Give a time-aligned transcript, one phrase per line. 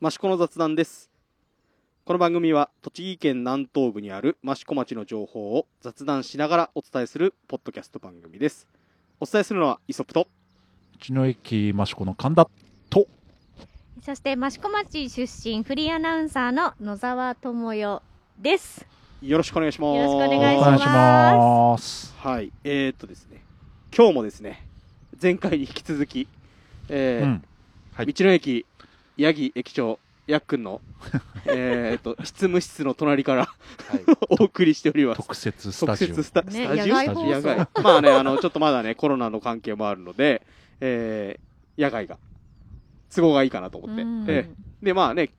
[0.00, 1.10] 益子の雑談です。
[2.04, 8.68] この番組は栃木県南東部にある益子町の情報を雑談しながらお伝えするポッドキャスト番組です。
[9.18, 10.28] お伝えするのはイソップと
[11.08, 12.48] 道の駅益子の神田
[12.88, 13.08] と。
[14.00, 18.02] そして益子町出身フリーアナウンサーの野沢智代
[18.38, 18.86] です。
[19.20, 19.96] よろしくお願いします。
[19.96, 22.14] よろしくお願いしお願いします。
[22.18, 22.52] はい。
[22.62, 23.42] えー、っとですね。
[23.92, 24.64] 今日もですね
[25.20, 26.28] 前回に引き続き、
[26.88, 27.44] えーうん。
[27.94, 28.06] はい。
[28.06, 28.64] 道の駅
[29.18, 30.80] 八木駅長やっくんの
[31.46, 33.48] えーっと執務室の隣から
[34.28, 35.22] お送りしております。
[35.22, 36.08] 特設スタジオ。
[36.08, 36.94] 特設スタ,、ねスタジオ？
[36.94, 37.68] 野外野外。
[37.82, 40.46] まあねあのちょっとまだねコロナの関係もあるので、
[40.80, 41.48] えー
[41.82, 42.18] 野外が
[43.14, 44.24] 都合がいいかなと思って、うん。
[44.28, 45.30] えーでまあね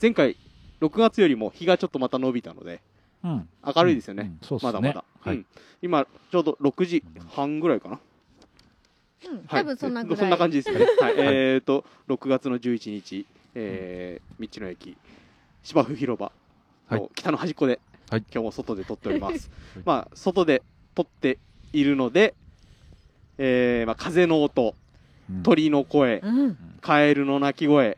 [0.00, 0.36] 前回
[0.80, 2.80] 6月よりも日がちょっとまた伸びたので
[3.22, 3.48] うん。
[3.64, 4.38] 明るいですよね、うん。
[4.42, 4.72] そうっすね。
[4.72, 5.36] まだまだ、はい。
[5.36, 5.46] うん。
[5.80, 8.00] 今ちょうど6時半ぐらいかな、
[9.48, 10.18] 多分そんなぐらい。
[10.18, 14.96] そんな感じですね、 はい、えっ、と6月の11日、えー道の駅
[15.62, 16.32] 芝生広場
[16.90, 17.78] の北の端っこで、
[18.10, 18.24] はい。
[18.32, 19.82] 今日も外で撮っております、はい。
[19.84, 20.62] まあ外で
[20.94, 21.38] 撮って
[21.72, 22.34] いるので、
[23.38, 24.74] えーまあ、風の音
[25.30, 25.42] うん。
[25.42, 26.56] 鳥の声うん。
[26.80, 27.96] カエルの鳴き声、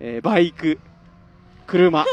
[0.00, 0.78] えーバイク
[1.66, 2.04] 車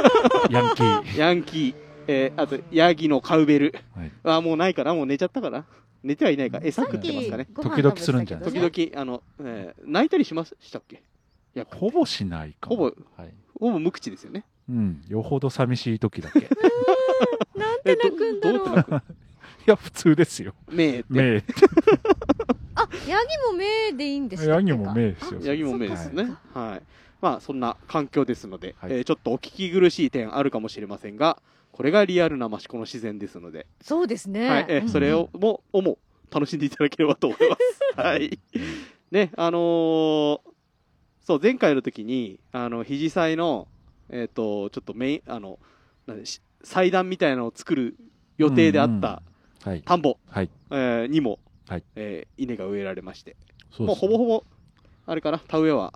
[0.50, 1.18] ヤンキー。
[1.18, 1.74] ヤンキー、
[2.06, 3.74] えーあとヤギのカウベル。
[3.96, 4.12] はい。
[4.24, 4.94] あもうないかな？
[4.94, 5.64] もう寝ちゃったかな？
[6.02, 7.46] 寝てはいないか餌さっき食ってますかね。
[7.62, 11.02] 時々するんじゃない時々あの、えー泣いたりしましたっけ？
[11.74, 12.76] ほぼしないかも。
[12.76, 13.34] ほぼはい。
[13.58, 14.44] ほぼ無口ですよね。
[14.68, 15.02] うん。
[15.08, 16.38] よほど寂しい時だけ。
[17.56, 18.66] いなんて泣くんだろう。
[18.66, 19.02] えどどう
[19.66, 20.54] や普通ですよ。
[20.68, 21.04] く目って。
[21.10, 21.44] 目
[22.74, 24.54] あ、ヤギも目でいいんですか？
[24.54, 25.40] ヤギも目ですよ。
[25.42, 26.32] ヤギも目ですね。
[26.54, 26.82] はい。
[27.20, 28.92] まあそんな環境ですので、はい。
[28.92, 34.48] えーちょっとお聞き苦しい点あるかもしれませんがこれがリアルな益子の自然ですので、そうですね。
[34.48, 34.66] はい。
[34.68, 34.88] えーうん。
[34.88, 35.98] それをもをも
[36.30, 37.80] 楽しんでいただければと思います。
[38.00, 38.38] はい。
[39.10, 40.40] ねあのー
[41.20, 43.68] そう前回の時にあの肘祭の
[44.08, 45.58] えっ、とちょっとメインあの
[46.06, 47.96] なんでし祭壇みたいなのを作る
[48.38, 49.22] 予定であった
[49.62, 49.82] はい。
[49.82, 50.50] 田んぼ、はい。
[50.70, 51.38] えーにも、
[51.68, 51.84] はい。
[51.96, 53.36] えー稲が植えられまして。
[53.70, 54.44] そうですもうほぼほぼ
[55.06, 55.92] あれかな田植えは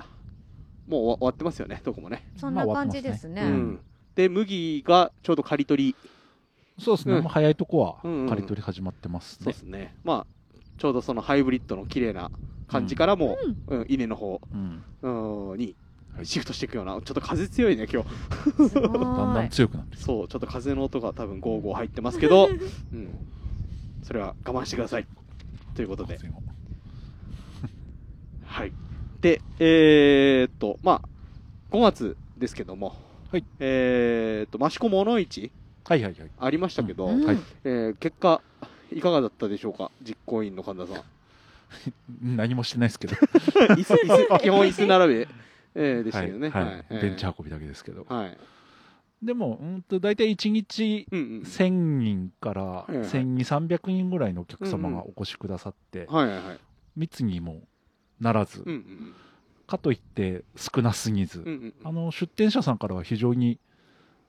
[0.87, 2.25] もう終わ終わってますよねどこもね。
[2.37, 3.43] そんな感じですね。
[3.43, 3.81] ううんん
[4.15, 5.97] で麦がちょうど刈り取り。
[6.79, 7.17] そうですね。
[7.17, 7.23] うん。
[7.23, 8.29] 早いとこはうんうん。
[8.29, 9.45] 刈り取り始まってますね。
[9.45, 9.95] そうですね。
[10.05, 12.31] まあちょうどそのハイブリッドの綺麗な
[12.69, 13.87] 感じからも、うん。
[13.89, 14.83] 稲の方うん。
[15.03, 15.77] うんに
[16.15, 18.09] はいシフトしていくようなちょっと風強いね今日。
[18.75, 19.51] だんだんい。
[19.51, 22.49] 強くなってるそうちょっと風の音が多分ゴーゴー入ってますけど、
[22.93, 23.09] うん、
[24.03, 25.07] それは我慢してください。
[25.75, 26.19] ということで。
[28.45, 28.73] はい。
[29.23, 32.95] で、えー、っと、まあ、5月ですけども、
[33.33, 33.45] はい。
[33.61, 35.51] えー、っと、益子物市
[35.89, 36.31] はいはいはい。
[36.39, 37.25] ありましたけど、うん。
[37.25, 37.39] はい。
[37.65, 38.43] えー結果、
[38.95, 41.03] いかがだったでしょうか、実行委員の神田さん。
[42.37, 43.15] 何もしてないですけど。
[43.15, 45.29] 椅子、椅子、 基本椅子並べ、
[45.75, 46.51] えーでしたけどね。
[46.51, 46.65] はい。
[46.65, 46.85] はい。
[46.91, 48.05] えーベンチ運びだけですけど。
[48.07, 48.39] はい。
[49.23, 51.41] でもうんと大体1日うんうん。
[51.41, 52.67] 1000人からい
[52.99, 53.07] はい。
[53.07, 56.59] 1200300人ぐらいのお客様がお越しくださって、はいはいはい。
[56.97, 57.63] 密にも
[58.21, 59.15] ならず、うんうん
[59.73, 61.47] かといって少なすぎず、うん。
[61.47, 61.75] うんうん。
[61.85, 63.59] あの出店者さんからは非常に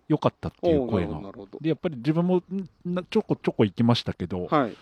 [0.07, 1.21] 良かったっていう声が。
[1.59, 2.41] でやっぱり自分も
[3.09, 4.77] ちょこちょこ行きましたけど、はい。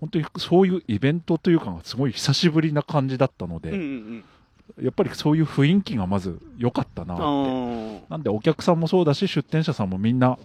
[0.00, 4.24] 本当にそういうイベントというかがすごい久しぶりな感じだったので、うんうん
[4.78, 4.84] うん。
[4.84, 10.38] やっぱりそういう雰囲気がまず良かったなってなんでお客さんもそうだし出店者さんもみんな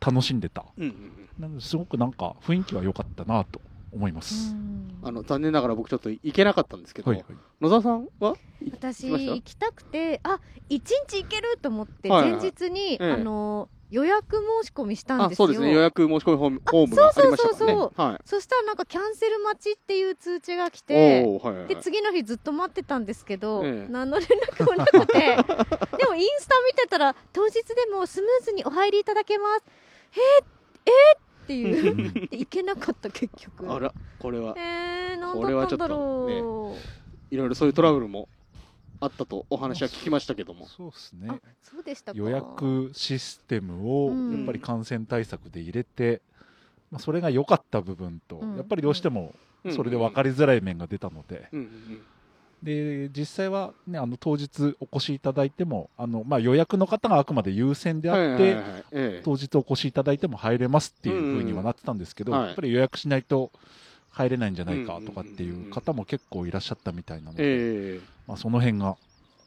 [0.00, 1.28] 楽しんでたうんうんうん。
[1.38, 3.60] なのですごくなんか雰囲気は良かったなと
[3.92, 4.54] 思います、
[5.02, 7.36] あの、残念ながら僕ちょっと行けなかったんですけど、はいはい。
[7.60, 8.34] 野沢さんは？
[8.72, 9.34] 私行きた？
[9.34, 13.12] 行きたくて、あ、一日行けると思ってはいはい前日にええ。
[13.12, 15.44] あの予約申し込みしたんですよ。
[15.44, 15.72] あそうですね。
[15.74, 17.36] 予約申し込みフォームがありましたからね。
[17.36, 18.20] そうそうそうはい。
[18.24, 20.94] そしたらなんかキャンセル待ちっていう通知が来て。
[20.94, 21.00] は
[21.50, 21.66] いはいはい。
[21.66, 23.90] で次の日ずっと待ってたんですけど、ええ。
[23.90, 25.18] 何の連絡もなくて。
[25.98, 29.64] でもインスタ見てたら当日でもスムーズにお入りいただけます。
[30.12, 30.44] えー、
[30.86, 31.18] えー、
[31.50, 32.12] っていう。
[32.30, 33.72] で行けなかった結局。
[33.72, 34.54] あらこれは。
[34.56, 38.28] えー、何これはちょっとだったんだろう、いろいろそういうトラブルも
[39.00, 40.66] あったとお話は聞きましたけども。
[40.66, 42.18] そうですあねそうでしたか。
[42.18, 44.36] 予約システムをうん。
[44.36, 46.22] やっぱり感染対策で入れて、
[46.90, 48.56] まあ、それが良かった部分と、うん。
[48.56, 49.74] やっぱりどうしてもうん。
[49.74, 52.02] それで分かりづらい面が出たので、うんうん
[52.62, 63.50] で実際は、ね、あの当日お越しいただいてもあの、まあ、予約の方があくまで優先でうんあって、当日お越しいただいても入れますっていうふうにはなってたんですけど、やっぱり予約しないと
[64.10, 68.00] 入れないんじゃないかとかっていう方も結構いらっしゃったみたいなので、ええ。
[68.26, 68.96] まあ、その辺が、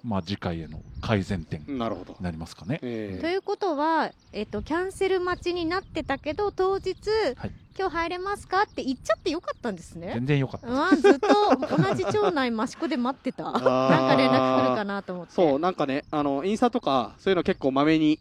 [0.04, 2.18] まあ、次回への改善点になるほど。
[2.20, 2.80] なりますかね。
[2.82, 6.96] えということは、えっと、キャンセル待ちになってたけど当日、
[7.36, 10.28] はい今日入れますかって言っちゃってよかったんですね全。
[10.28, 10.76] 然良かったです。
[10.76, 13.46] うわずっと同じ町内益子で待ってた。
[13.50, 15.34] なんか連絡来るかなと思って。
[15.34, 18.20] そう、なんかね、あの、インスタとか、そういうの結構まめに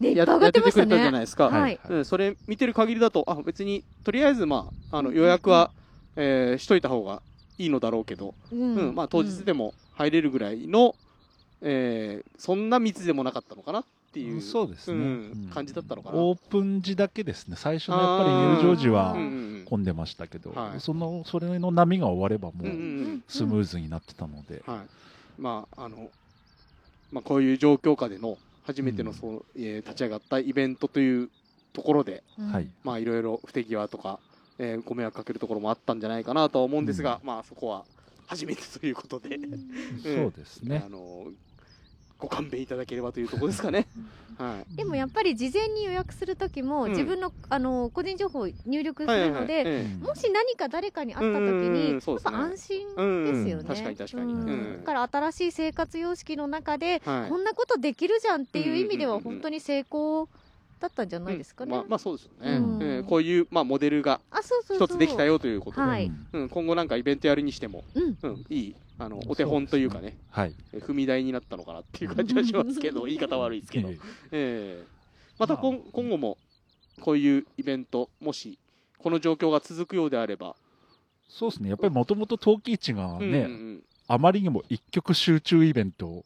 [0.00, 1.20] ね、いっやぱい上がってましたやっててくれたじゃないね。
[1.20, 1.48] ですか。
[1.48, 5.70] はいうん、それ見てる限りだと、あ、別に、とりあえず、まあ、あの、予約は、
[6.16, 7.20] えーしといた方が
[7.58, 10.94] いいのだろうけど、ううん、まあ、当日でも入れるぐらいの、
[11.66, 15.50] えーそんな密でもなかったのかなっていう、そうですね、うんうん。
[15.52, 16.18] 感じだったのかな。
[16.18, 17.56] オープン時だけですね。
[17.56, 18.24] 最初のやっぱ
[18.60, 20.80] り入場時はうんうん混んでましたけど、はい。
[20.80, 22.78] そのそれの波が終わればもうんうんうう
[23.14, 23.24] ん。
[23.28, 24.84] スムーズになってたので、は
[25.38, 25.40] い。
[25.40, 26.10] まあ、あの、
[27.10, 29.16] まあ、こういう状況下での初めてのうん。
[29.16, 31.30] そう、えー立ち上がったイベントという
[31.72, 32.52] ところで、うん。
[32.52, 32.68] はい。
[32.84, 34.18] まあ、いろいろ不手際とか、
[34.58, 36.86] えーご迷惑かけるところもあったんじゃないかなとは思うん。
[36.86, 37.84] ですが、まあ、そこは
[38.26, 39.38] 初めてということで、
[40.02, 40.82] そうですね。
[40.84, 40.88] あ。
[40.88, 41.26] の
[42.24, 43.86] ご勘弁いただければというところですかね。
[44.38, 44.76] はい。
[44.76, 46.90] でもやっぱり事前に予約する時も、うん。
[46.90, 49.74] 自分のあの個人情報を入力すはいるので、はいはい。
[49.74, 50.00] えうん。
[50.00, 52.00] もし何か誰かに会った時うんに、うん。
[52.00, 52.32] そうですね。
[52.32, 53.62] やっぱ安心えですよね。
[53.62, 54.32] うん確かに確かに。
[54.32, 54.78] うんうん。
[54.80, 57.30] だから新しい生活様式の中で、はい。
[57.30, 59.34] こんなことできるじゃんっていう意味ではうんうんうんうん。
[59.34, 60.28] 本当に成功
[60.80, 61.72] だったんじゃないですかね。
[61.72, 62.82] まあ、まあそうですよね、うん。
[62.82, 64.88] えーこういう、まあ、モデルがあ、そうそうそう。
[64.88, 66.10] 一つできたよということで、はい。
[66.32, 68.18] うん、今後なんかイベントやるにしても、うん。
[68.22, 70.54] うん、いいあのお手本というかねはい。
[70.72, 73.98] えー踏み台になったのかなっていう感じはしますけど言い方悪いですけど、え
[74.32, 74.82] え。
[74.82, 74.84] ー
[75.38, 75.82] またこんまあ。
[75.92, 76.38] 今後も
[77.00, 78.58] こういうイベントもし
[78.98, 80.54] この状況が続くようであれば、
[81.28, 81.68] そうですね。
[81.68, 86.24] やっぱりもともと陶器市がね、うんあまりにも一極集中イベント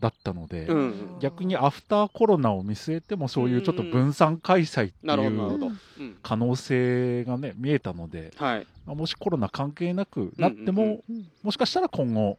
[0.00, 0.76] だったので、うん。
[0.76, 8.66] うん逆にアフターコロナを見据えてもそういうちょっと分散開催っていう可能性がね見えたので、はい。
[8.86, 11.26] まあもしコロナ関係なくなっても、うんうんうん。
[11.42, 12.38] もしかしたら今後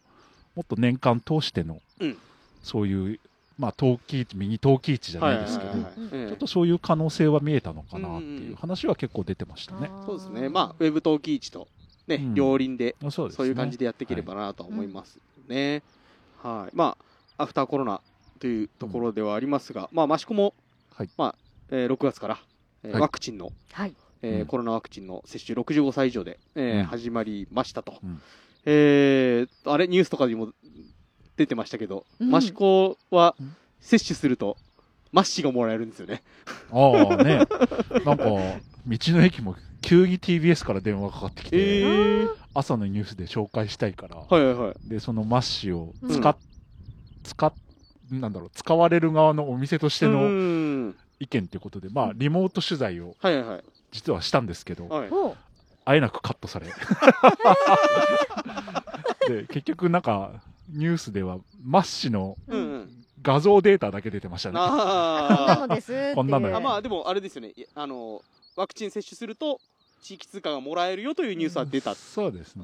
[0.55, 2.17] もっと年間通しての、うん。
[2.63, 3.19] そういう
[3.57, 6.01] まあ陶器市ミニ陶器市じゃないですけど、はいはいはい。
[6.01, 8.55] はいえーちょっとそういう可能性は見えたのかなってうんうんいううん。
[8.55, 9.91] 話は結構出てましたね。
[10.05, 10.47] そうですね。
[10.47, 11.67] まあウェブ陶器市と
[12.07, 12.33] ね、うん。
[12.33, 13.37] 両輪であそうですね。
[13.37, 15.19] そういう感じでやっていければなとは思います
[15.49, 15.83] ね。
[16.41, 16.75] はい。
[16.75, 17.05] まあ、
[17.39, 18.01] アフターコロナ
[18.39, 20.53] というところではありますが、まあ、益子も、
[20.95, 21.09] はい。
[21.17, 21.35] まあ、
[21.71, 22.39] えー6月から、
[22.83, 23.01] えーはい。
[23.01, 23.95] ワクチンの、はい。
[24.21, 24.45] えーうん。
[24.45, 26.83] コロナワクチンの接種65歳以上で、えーうん。
[26.85, 27.95] 始まりましたと。
[28.03, 28.21] うん。
[28.65, 30.49] えーあれ、ニュースとかにも
[31.37, 32.35] 出てましたけど、うん。
[32.35, 34.57] 益子はうん接種すると、
[35.13, 36.21] マッシがもらえるんですよね。
[36.69, 37.37] ああね、
[38.05, 44.89] なんか道の駅も急に TBS から電話がかかってきて、えー、朝のニュースで紹介したいから、はいはいはい。
[44.89, 46.35] でそのマッシュをうん使っ、
[47.29, 47.53] 使っ
[48.11, 50.95] なんだろう使われる側のお店としてうのん。
[51.19, 53.47] 意見ということで、まあリモート取材をはいはい。
[53.49, 53.63] はい。
[53.91, 55.35] 実はしたんですけど、はい、ほ
[55.85, 56.67] あえなくカットされ。
[59.27, 62.37] で結局なんかニュースではマッシュの
[63.21, 64.55] 画像データだけ出てましたね。
[64.59, 66.15] こんなあのですっていう。
[66.15, 66.57] こんなのよ。
[66.57, 67.49] あまあでもあれですよね。
[67.49, 68.21] いあの
[68.55, 69.59] ワクチン接種すると
[70.01, 72.63] 地域通貨がもらえるよというニュースは出た、そうですね。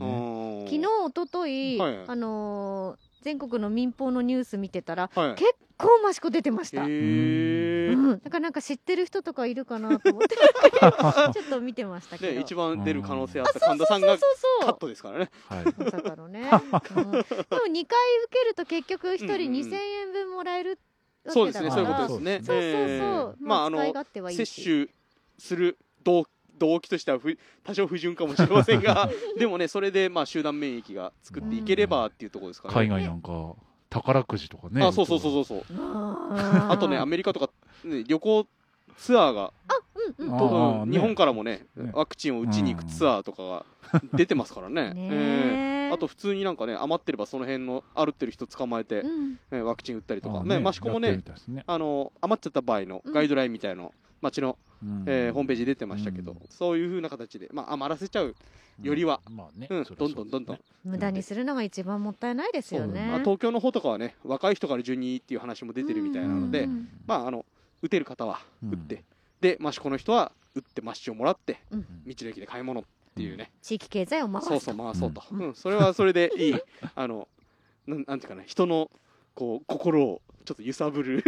[0.66, 2.00] 昨昨日、一昨日はい。
[2.08, 5.36] あのー全国の民放のニュース見てたら、はい。
[5.36, 6.84] 結構益子出てました。
[6.84, 10.36] うん、だからなんか知ってる人とかいるかなと思って。
[11.34, 12.34] ちょっと見てましたけど。
[12.34, 14.20] ね、一番出る可能性あったそう神田さんがそう
[14.62, 15.32] そうカットですからね。
[15.48, 15.66] はい。
[15.66, 16.42] まさかのね。
[16.42, 17.88] うん、でも2回受
[18.32, 20.80] けると結局1人うんうん2000円分もらえる
[21.26, 21.84] わそうですけだから。
[21.84, 21.94] ね。
[21.94, 22.42] そういうことですね。
[22.44, 22.62] そうそうそう。
[22.62, 23.36] えー。
[23.40, 24.46] まああの使い勝手はいいし。
[24.46, 24.88] 接種
[25.40, 26.26] する動
[26.58, 33.56] 動機としてはふ多少不純かもしれませんが でもねそれでまあ集団免疫が作っていければっていうところですからね、海外なんか
[33.90, 34.86] 宝くじとかね。
[34.86, 35.64] あそうそうそうそうそう。
[35.80, 37.50] あとねアメリカとか、
[37.84, 38.48] ね、旅行
[38.98, 39.54] ツアーが
[40.18, 40.92] うんうんあとーね。
[40.92, 41.92] 日本からもねね。
[41.94, 43.66] ワクチンを打ちに行くツアーとかが
[44.14, 44.94] 出てますからね。
[44.94, 45.92] ねええ。
[45.92, 45.94] ー。
[45.94, 49.40] あと普通になんかね余ってればその辺の歩ってる人捕まえて、うん。
[49.52, 50.40] えーワクチン打ったりとか。
[50.40, 50.62] あね。
[50.66, 51.24] 益子もね
[51.68, 53.94] あの余っちゃった場合のガイドラインみたいの
[54.26, 55.04] 町の、うん。
[55.08, 56.40] えーホームページ出てましたけど、うん。
[56.50, 58.36] そういう風な形で、まあ、余らせちゃう
[58.82, 60.60] よりは、まあねうんどんどんどんどん。
[60.84, 63.08] 無駄にするのが一番もったいないですよね。
[63.08, 66.90] まあ、東京の方とかはね若い人から順にっていう話も出てるみたいなので、うん。
[67.08, 67.46] まああの
[67.82, 69.04] 打てる方はうん打って、
[69.42, 71.82] で益子の人は打ってマッシュをもらってうん。
[72.06, 72.84] 道の駅で買い物っ
[73.16, 74.42] ていうね、地域経済を回。
[74.42, 75.42] そうそう回そうと、うん。
[75.42, 76.56] うんそれはそれでいい。
[76.96, 77.28] あの
[77.88, 78.90] なんなんていうかな人の
[79.36, 81.24] こう心をちょっと揺さぶる。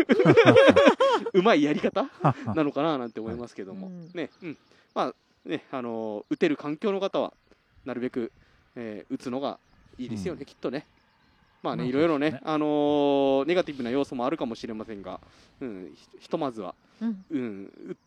[1.34, 2.10] うまいやり方？
[2.56, 4.12] なのかななんて思いますけども、うん。
[4.14, 4.58] ね、うん、
[4.94, 7.34] まあねあの打てる環境の方は
[7.86, 8.32] なるべく、
[8.76, 9.60] えー打つのが
[9.98, 10.46] いいですよね、うん。
[10.46, 10.86] きっとね。
[11.64, 15.20] まあね、まあいろいろね、あのーネガティブな要素もあるかもしれませんが、
[15.60, 17.26] うん、ひひとまずは、うん。
[17.32, 17.98] うん、う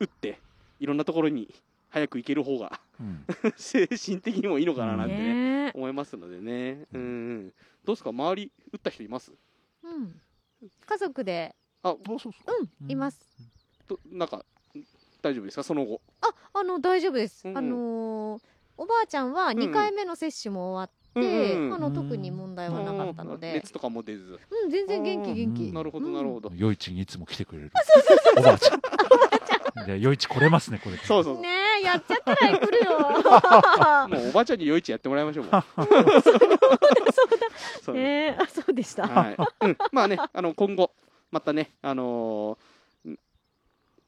[0.00, 0.38] 打って
[0.80, 1.52] いろんなところに
[1.90, 3.24] 早く行ける方がうん。
[3.56, 7.04] 精神的にもいいのかななんてね、ね思いますのでね、うんう
[7.46, 7.52] ん、
[7.84, 8.10] どうですか？
[8.10, 9.32] 周り打った人います？
[9.82, 10.20] うん
[10.86, 11.54] 家族で。
[11.82, 12.90] あそうそうそううん。
[12.90, 13.18] います。
[13.86, 14.44] となんか
[15.22, 15.62] 大丈夫ですか？
[15.62, 16.00] その後。
[16.20, 18.42] ああの大丈夫です、あのー
[18.76, 19.68] おばあちゃんはんうん。
[19.70, 24.40] 2回目の接種も終わって、うんうんあの特に問題はなかったのうんで、熱とかも出ず。
[24.64, 25.74] うん、全然元気元気、うん。
[25.74, 27.70] なるほどなるほど、夜市にいつも来てくれる。
[28.36, 28.80] おばあちゃん
[29.86, 30.96] じゃあ夜市来れますねこれ。
[30.98, 31.42] そうそうそう。
[31.42, 31.48] ね
[31.80, 32.98] えやっちゃったら来るよ。
[34.08, 35.64] もうおばあちゃんに夜市やってもらいましょうもう。
[37.82, 39.36] そうねえあそうでした、はい。
[39.36, 40.92] うん、まあねあの今後
[41.30, 43.18] またねあのーん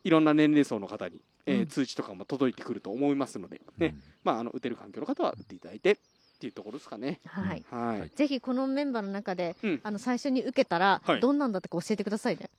[0.05, 1.67] いろんな年齢層の方に、えーうん。
[1.67, 3.97] 通知とかも届いてくると思いますので、ね。
[4.23, 5.99] まあ、あの打てる環境の方は打っていただいて
[6.37, 7.19] っていうところですかね。
[7.27, 7.65] はい。
[7.71, 8.11] はい、はい。
[8.15, 9.81] ぜひこのメンバーの中で、うん。
[9.83, 11.21] あの最初に受けたら、はい。
[11.21, 12.51] どんなんだったか教えてくださいね。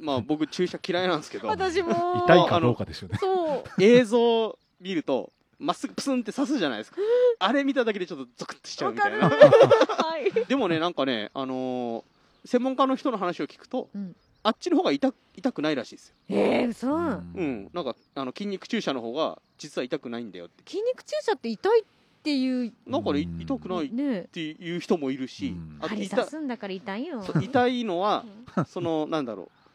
[0.00, 1.46] まあ僕注射嫌いなんですけど。
[1.48, 2.24] 私も。
[2.24, 3.18] 痛いかどうかですよね。
[3.20, 3.82] そう。
[3.82, 6.98] 映像見るとまっすぐプスンって刺すじゃないですか。
[7.38, 8.92] あれ見ただけでちょっとゾクッとしちゃう。
[8.92, 9.28] みたいな。
[9.28, 10.32] はい。
[10.48, 12.04] でもねなんかねあのー
[12.46, 14.16] 専門家の人の話を聞くと、うん。
[14.42, 16.14] あっちの方が痛痛くないらしいですよ。
[16.30, 17.32] えー、嘘、うん。
[17.34, 20.62] うん、なんかあの筋肉注射の方が実は痛くないんだよって。
[20.66, 21.88] 筋肉注射って痛いって
[22.24, 22.72] いう。
[22.86, 24.28] なんかね、うん痛くないっね。
[24.32, 27.22] ていう人もいるし、針痛刺すんだから痛いよ。
[27.22, 28.24] そう痛いのは
[28.66, 29.70] そのなんだろう。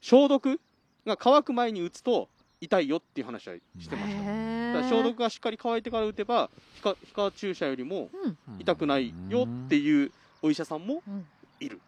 [0.00, 0.60] 消毒
[1.06, 2.28] が乾く前に打つと
[2.60, 4.72] 痛いよっていう話はしてました、だへー。
[4.72, 8.36] から消毒がしっかり乾いてから打てば皮下皮下注射よりもうん。
[8.58, 11.26] 痛くないよっていうお医者さんもうん。
[11.60, 11.80] いる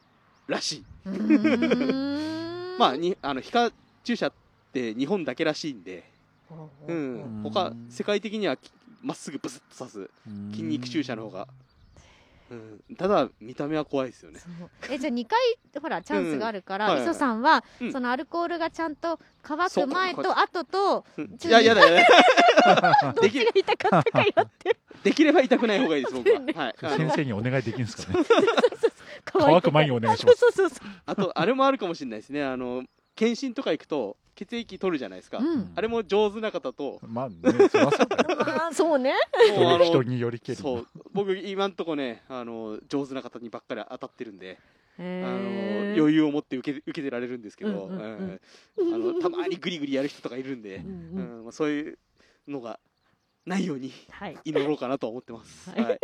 [0.46, 2.76] らしい、うーん。
[2.78, 3.72] まあにあの皮下
[4.04, 4.34] 注射っ
[4.72, 6.04] て日本だけらしいんで、
[6.88, 6.92] うう。
[6.92, 7.14] ん。
[7.18, 8.70] ん、他世界的にはき
[9.06, 10.10] まっすぐブスッと刺す。
[10.50, 11.46] 筋肉注射の方が、
[12.50, 12.54] う
[12.92, 14.40] ん、ただ見た目は怖いですよね。
[14.90, 15.38] えじゃあ2回
[15.80, 17.92] ほらチャンスがあるから、磯さんは、うん。
[17.92, 21.24] そのアルコールがちゃんと乾く前こと後とうん。
[21.24, 23.14] いややだやだ。
[23.14, 24.76] どっちが痛かったかよって。
[25.04, 28.24] できれば痛くない方がいいです僕は、はい、あ先の生にお願いできるんですかね。
[29.24, 30.38] 乾乾く前にお願いします。
[30.38, 30.88] そうそうそう。
[31.06, 32.44] あとあれもあるかもしれないですね。
[32.44, 32.82] あの
[33.14, 35.72] 検診とか行くと血液取るじゃないですか、そう、うん。
[35.74, 38.36] あれも上手な方とまあねそりゃそうだよ。
[38.38, 39.14] ま あそうね。
[39.56, 40.86] もうあの人によりけりそう。
[41.12, 44.58] 僕今んとこねあの上手な方にばっかり当たってるんで、
[44.98, 48.40] あの余裕を持って受け受けてられるんですけど、うんうんうん
[48.76, 48.94] うん。
[48.94, 51.98] あのたまにグリグリやる人とかいるんでう、んううんんまあ、そういう
[52.46, 52.78] のが
[53.46, 54.36] ないようにはい。
[54.44, 55.70] 祈ろうかなと思ってます。
[55.70, 55.82] はい。
[55.84, 56.00] はい。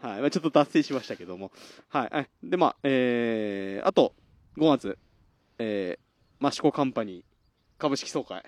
[0.00, 0.20] はい。
[0.20, 1.52] まあ、ちょっと脱線しましたけども。
[1.88, 2.08] はい。
[2.10, 2.28] はい。
[2.42, 4.14] で、まあ、えー、あと、
[4.56, 4.98] 5月、
[5.58, 6.04] えー、
[6.38, 7.29] マシコカンパニー
[7.80, 8.44] 株式総会。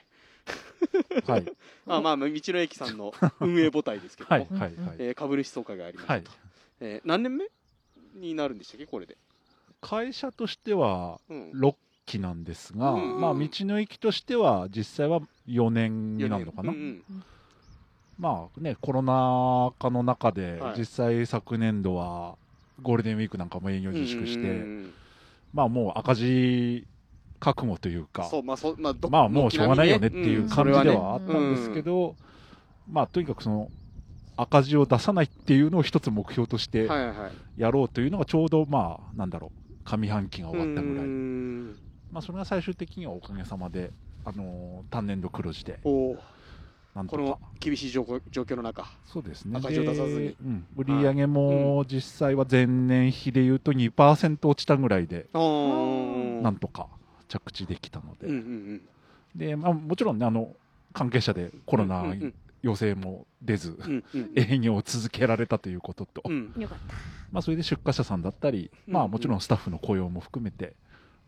[1.26, 1.44] はい。
[1.86, 4.96] あまあ、まあ道の駅さんの 運営母体ですけども、はいはいはい。
[4.98, 6.22] えー株主総会がありましたはい。
[6.22, 6.30] と。
[6.80, 7.46] えー何年目
[8.14, 9.16] になるんでしたっけこれで？
[9.80, 11.50] 会社としてはうん。
[11.52, 11.74] 6
[12.06, 16.80] 期なんですが、うんまあ、道の駅としては実際は4年になるのかな、うんう
[17.12, 17.24] ん
[18.18, 20.78] まあねコロナ禍の中で、はい。
[20.78, 22.36] 実際昨年度は
[22.82, 24.62] ゴールデンウィークなんかも営業自粛して、
[25.52, 26.86] まあもう赤字
[27.42, 28.24] 覚悟というか。
[28.30, 31.02] そう、まあ、そう、まあ、どまあもうしょうがないよねっていう感じでうん。
[31.02, 32.14] はあったんですけど、
[32.88, 33.68] まあとにかくその
[34.36, 36.88] 赤字を出さないっていうのを一つ目標として。
[37.56, 39.50] やろうというのがちょうどまあなんだろ
[39.84, 41.76] う上半期が終わったぐらい、うん。
[42.12, 43.90] まあそれが最終的にはおかげさまで
[44.24, 46.22] あのー単年度黒字でこの
[46.94, 47.38] なんとか。
[47.58, 48.86] 厳しい状況状況の中。
[49.06, 49.58] そうですね。
[49.58, 50.28] 赤字を出さずに。
[50.28, 56.86] でうん、売り上げも実際は前年比でいうと2%落ちたぐらいでなんとか
[57.32, 58.82] 着地できたので、うんうん
[59.34, 60.54] でまあ、もちろんねあの
[60.92, 66.52] 関係者でコロナうんうん陽性も出ず、うんうん営業を続けられたということと、うん。
[67.32, 69.08] まあ、それで出荷者さんだったり、まあ、うん。
[69.08, 70.76] うんもちろんスタッフの雇用も含めて、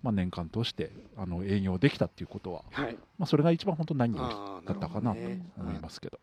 [0.00, 2.96] まあ、年間通してあの営業できたっていうことは、はい。
[3.18, 4.22] まあ、それが一番本当何よ
[4.62, 5.20] りだったかなと
[5.58, 6.20] 思いますけど。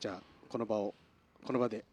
[0.00, 0.94] じゃあこの場を
[1.44, 1.84] この場で、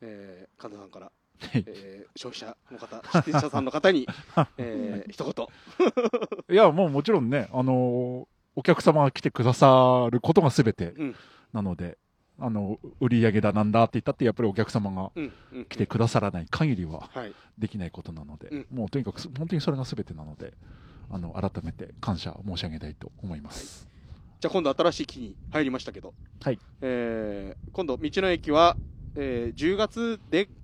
[0.00, 1.23] えー、神田さんから、はい
[1.54, 4.06] えー、消費者の方 出店者さんの方に、
[4.58, 5.46] えー、一言。
[6.50, 11.16] いや、もうもちろんね、あのーお客様が来てくださることが全てうん。
[11.52, 11.98] なので、
[12.38, 17.34] あの、売り上げだなんだって言ったって、やっぱりお客様がうんうん来てくださらない限りははい。
[17.58, 18.66] できないことなので、うん。
[18.70, 20.54] もうとにかくす本当にそれが全てなので、
[21.10, 23.88] あの、改めて感謝申し上げたいと思います。
[24.40, 26.58] じゃあ今度新しい期に入りましたけど、はい。
[26.80, 28.76] えー、今度道の駅は、
[29.16, 30.48] えー、10月で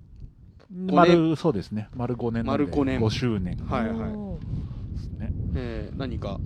[0.71, 2.99] 丸、そうですね、丸5年なんで丸五年。
[2.99, 3.57] 5周年。
[3.57, 3.93] ではいはい。
[4.13, 4.97] おー。
[4.97, 5.31] すね。
[5.55, 6.39] えー、何か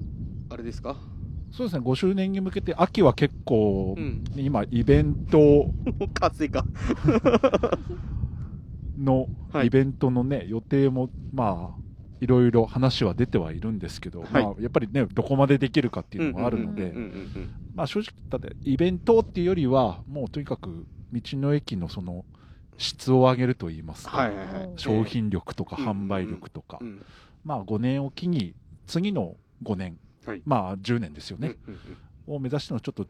[0.49, 0.97] あれですか？
[1.51, 4.23] そうですね、5周年に向けて、秋は結構、うん。
[4.35, 5.73] 今、イベント。
[6.13, 6.65] 活性化。
[8.97, 9.67] のはい。
[9.67, 11.79] イベントのね、予定もまあ
[12.21, 14.31] いろいろ話は出てはいるんですけど、はい。
[14.31, 16.93] まあ、やっぱりねどこまでできるかっていうのがあるので
[17.73, 22.25] まあ正直だってイベントっていうよりはもうとにかく道の駅のその
[22.77, 24.73] 質を上げるといいますか、はいはいはい。
[24.77, 25.87] 商品力とかうん。
[25.87, 27.05] 販売力とか、うん
[27.43, 28.55] まあ5年を機に
[28.87, 30.41] 次の5年、はい。
[30.45, 31.79] まあ10年ですよね、うん
[32.27, 32.35] うん。
[32.35, 33.07] を目指してのちょっと、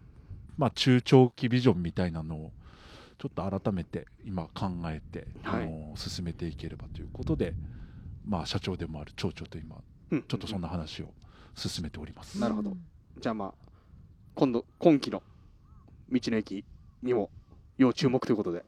[0.57, 2.51] まあ、中長期ビジョンみたいなのを
[3.17, 5.63] ちょっと改めて今考えて、はい。
[5.63, 7.53] あの進めていければということで、
[8.25, 9.77] まあ、社長でもある町長と今
[10.12, 10.24] うん。
[10.24, 11.13] ちょっとそんな話を
[11.55, 12.39] 進めております。
[12.39, 12.75] なるほど。
[13.19, 13.53] じゃあまあ
[14.36, 15.24] 今度今期の
[16.12, 16.65] 道の駅
[17.01, 17.29] にも
[17.77, 18.65] 要注目ということで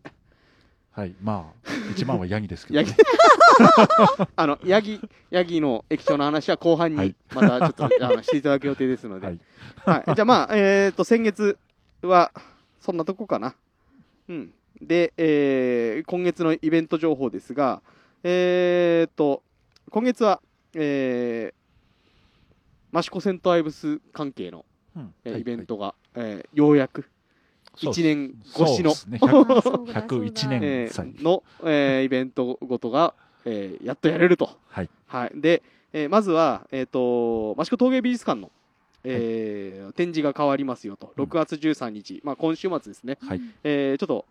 [0.98, 2.90] はい、まあ一番はヤギですけどヤギ。
[2.90, 2.98] ね。
[4.36, 5.00] あのヤギ
[5.30, 7.16] ヤギの駅長の話は後半にはい。
[7.36, 9.40] またちょっと、あのしていただく予定ですので、はい。
[9.86, 11.60] はい、じゃあまあ、えっ、と、先月
[12.02, 12.32] は、
[12.80, 13.54] そんなとこかな。
[14.28, 14.52] うん。
[14.82, 17.84] で、えー今月のイベント情報ですが、
[18.24, 19.44] えっ、と、
[19.92, 20.42] 今月は、
[20.74, 25.14] えー、益子セントアイブス関係の、うん。
[25.26, 25.42] えーはい。
[25.42, 27.08] イベントが、えーようやく、
[27.78, 29.20] 1年越しの、ね。
[29.20, 30.90] 100あそうだ101年え
[31.22, 33.14] の、えーイベントごとが、
[33.46, 34.50] えーやっとやれると。
[34.70, 34.90] はい。
[35.08, 35.62] はい、で、
[35.94, 38.52] えーまずは、えー、と益子陶芸美術館の、
[39.04, 41.24] えー展示が変わりますよと、うん。
[41.26, 43.42] 6月13日、まあ、今週末ですね、はい。
[43.64, 44.26] えーちょっと、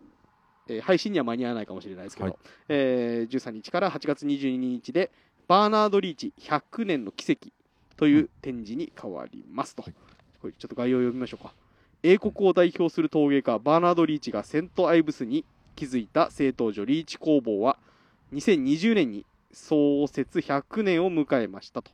[0.67, 2.37] えー配信には間に合わないかもしれないですけど、はい。
[2.69, 5.11] えー13日から8月22日で、
[5.47, 7.49] バーナード・リーチ100年の奇跡
[7.95, 9.93] という展示に変わりますと、はい。
[10.41, 11.53] これちょっと概要を読みましょうか。
[12.03, 17.77] 英国を代表する陶芸家バーナード・リーチがセント・アイブスに築いた製陶所リーチ工房は
[18.33, 21.91] 2020年に創設100年を迎えましたと、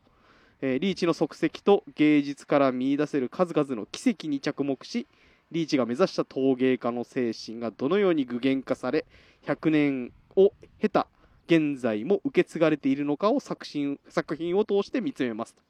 [0.62, 5.08] えーリーチの足跡と芸術から見出せる数々の奇跡に着目し
[5.52, 9.06] リーチが目指した陶芸家の精神がどのように具現化され
[9.46, 11.08] 100年を経た
[11.46, 15.62] 現在も受け継がれているのかを作品作品を通して見つめますと、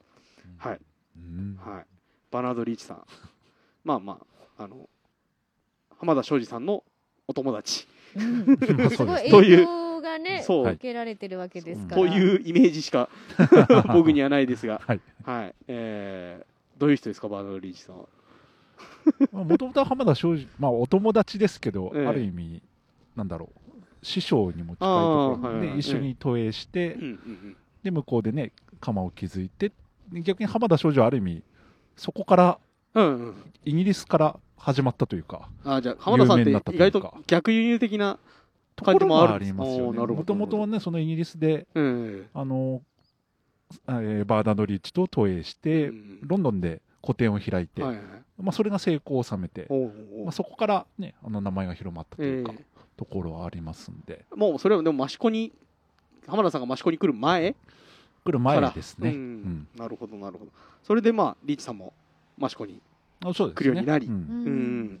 [0.56, 0.80] はい。
[1.16, 1.58] うん。
[1.62, 1.86] はい、
[2.30, 3.04] バナード・リーチさん
[3.84, 4.18] まあま
[4.58, 4.88] ああの
[5.98, 6.82] 浜田庄司さんの
[7.28, 7.86] お友達。
[8.14, 8.22] と
[9.42, 10.72] いう影響がねそう。
[10.72, 12.02] 受けられてるわけですから。
[12.02, 13.08] というイメージしか
[13.92, 15.00] 僕にはないですが、はい。
[15.24, 15.54] はい。
[15.68, 18.06] えーどういう人ですかバーナード・リーチさんは？
[19.44, 22.06] もともとは浜田庄司、まあ、お友達ですけど、ええ。
[22.06, 22.62] ある意味、
[23.14, 25.68] なんだろう、師匠にも近いところあーはいはい。
[25.74, 28.50] で、一緒に投影して、うんうんで、向こうでね、
[28.80, 29.70] 釜を築いて、
[30.10, 31.42] で逆に浜田庄司はある意味、
[31.96, 32.58] そこから、
[32.94, 33.26] うんうん。
[33.26, 33.34] うん
[33.66, 38.18] イギリスから始まったというか、あじゃあ浜田さんって意外と逆輸入的な、
[38.76, 39.98] ところもあり感じますよね。
[40.06, 42.26] もともとはね、そのイギリスで、うん。
[42.34, 42.82] あの、
[43.88, 46.18] えーバーナード・リーチと投影して、うん。
[46.22, 48.04] ロンドンで個展を開いて、はいはい。
[48.38, 50.24] まあ、それが成功を収めて、おうおう。
[50.24, 52.64] まあ、そこからね、あの名前が広まったというか、え
[52.96, 55.52] ところはありますんで、えもうそれはでも益子に
[56.26, 57.54] 浜田さんが益子に来る前？
[58.24, 59.10] 来る前ですね。
[59.10, 59.16] うん。
[59.16, 59.68] うん。
[59.76, 60.50] なるほどなるほど。
[60.82, 61.92] それでまあリーチさんも
[62.40, 62.80] 益子に、
[63.24, 63.54] あそうですね。
[63.54, 64.14] 来るようになりうん。
[64.14, 64.20] うう
[64.50, 64.80] ん。
[64.94, 65.00] ん、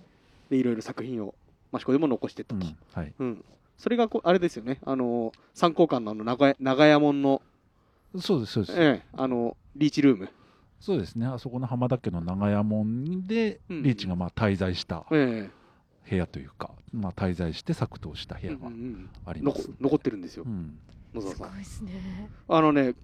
[0.50, 1.34] でいろいろ作品を
[1.74, 2.76] 益子でも残していったと、うん。
[2.92, 3.12] はい。
[3.18, 3.44] うん。
[3.76, 4.78] それがこうあれですよね。
[4.84, 7.42] あの参考館のあの長屋長屋門の、
[8.20, 8.80] そうです、そうです。
[8.80, 10.28] ええあのリーチルーム、
[10.78, 11.26] そうですね。
[11.26, 13.82] あそこの浜田家の長屋門で、うん。
[13.82, 15.50] リーチがまあ滞在したえ
[16.08, 19.62] 部屋というか、まあ滞在して作陶した部え屋がうんうんあります。
[19.68, 20.44] 残残ってるんですよ。
[20.46, 20.78] うん。
[21.12, 21.48] 野沢さん。
[21.48, 22.30] すごいですね。
[22.48, 22.94] あのね、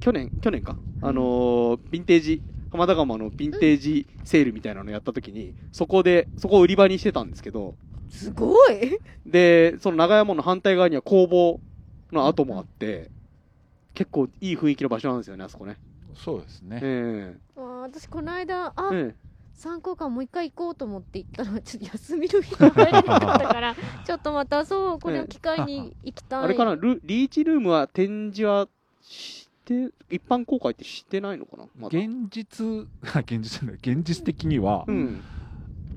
[0.00, 7.74] 去年、去年か、あのーヴィンテージ、浜田釜のヴィンテージセールみたいなのやった時に、そこで、そこを売り場にしてたんですけど、
[8.08, 8.98] すごい。
[9.26, 11.60] で、その長山の反対側には工房
[12.10, 13.10] の跡もあって、
[13.94, 15.76] 結構いい雰囲気の場所なんですよね、あそこね。
[16.14, 16.80] そうですね。
[16.82, 19.14] えあー私この間あ、ええ。
[19.54, 28.66] 参考館もう一回行こうと思って行ったらちょっと休みの日が入れなかったから ちょっとまたそうこれを機会に行きたい、あれかなル、リーチルームは展示は
[29.02, 31.98] して、一般公開ってしてないのかな、まだ。
[31.98, 32.66] 現実、
[33.02, 35.22] 現実現実的には、うん。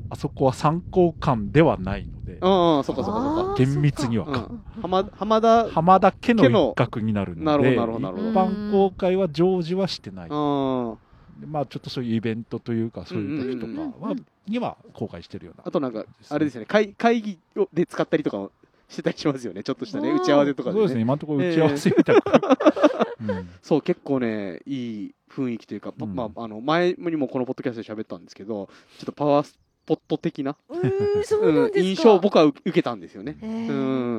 [0.09, 3.63] あそこは参考館ではないので、ああ、そっかそっかそっか。
[3.63, 4.25] 厳密には。
[4.27, 10.29] うか、ん浜浜田、浜田家の一角になるので、なるほどなるほど一般公開は常時はしてない。
[10.29, 14.15] まあちょっとそういうイベントというか、そういう時とうんうんかは、
[14.47, 15.63] には公開してるような。
[15.65, 18.51] あとなんか、あれですよね、会会議をで使ったりとかも
[18.87, 20.81] してたりしますよね、 ちょっとしたね、打ち合わせとかでね。
[20.81, 22.21] そうですね、今のところ打ち合わせみたいな。
[23.21, 23.49] うん。
[23.61, 26.15] そう、結構ね、いい雰囲気というか、パうん。
[26.15, 30.57] まあ、あの前にもこのポッドキャストで喋ったんですけど、ちょっとパワースポット的な、
[31.75, 33.37] 印象を僕は受けたんですよね。
[33.41, 33.73] へうー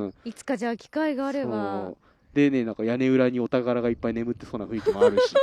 [0.07, 0.15] ん。
[0.25, 1.93] いつかじゃあ機会があれば。
[2.33, 5.35] でね、なんか屋根裏にお宝がいっぱい眠ってそうな雰囲気もあるし、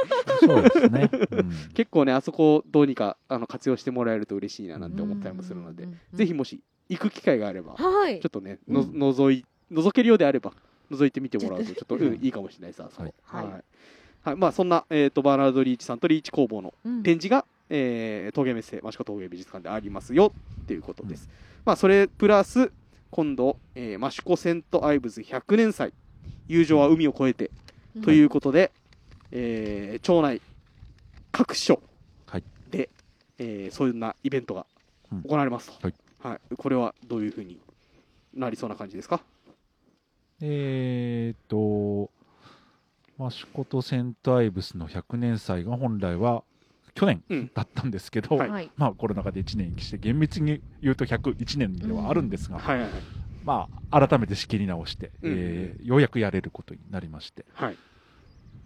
[0.42, 1.10] そうですね。
[1.32, 1.52] うん。
[1.74, 6.18] 結構ね、あそこをどうにかあの活用してもらえると嬉しいななんて思ったりもするのでうん、うんうん。
[6.20, 8.20] ぜひもし行く機会があれば、はい。
[8.20, 8.90] ちょっとね、のうん。
[8.90, 10.54] 覗い、覗けるようであれば、
[10.92, 13.14] 覗いてみてもらうと、ちょっと、うんいいかもしれないです、あそこ。
[13.24, 13.46] はい。
[13.46, 13.64] はい。
[14.24, 14.36] はい。
[14.36, 17.04] まあ、そんな、えっ、と、バーナード・リーチさんとリーチ工房のうん。
[17.04, 21.30] 展示が、えー、陶芸メッセ、益子陶芸美術館でありますよっていうことです。
[21.66, 22.72] まあ、それプラス、
[23.10, 25.94] 今度、えー、マシュコセントアイブズ100年祭。
[26.48, 27.52] 友情は海を越えて
[28.04, 28.72] ということで、
[29.32, 30.42] えー町内
[31.32, 31.82] 各所
[32.28, 32.44] はい。
[32.70, 32.90] で、
[33.40, 34.66] えーそんなイベントが
[35.12, 35.22] うん。
[35.24, 35.94] 行われますと、はい
[36.24, 36.56] はい。
[36.56, 37.60] これはどういうふうに
[38.34, 39.22] なりそうな感じですか？
[40.42, 42.12] えーっと、
[43.18, 46.44] マシュコトセントアイブスの100年祭が本来は
[46.96, 47.52] 去年うん。
[47.54, 48.50] だったんですけど、はい。
[48.50, 48.72] はい。
[48.78, 52.90] まあコロナ禍で1年延期して厳密に言うと101年ではあるんですが、はいはい
[53.44, 55.34] まあ改めて仕切り直して、うん。
[55.36, 57.46] えーようやくやれることになりまして。
[57.54, 57.78] はい。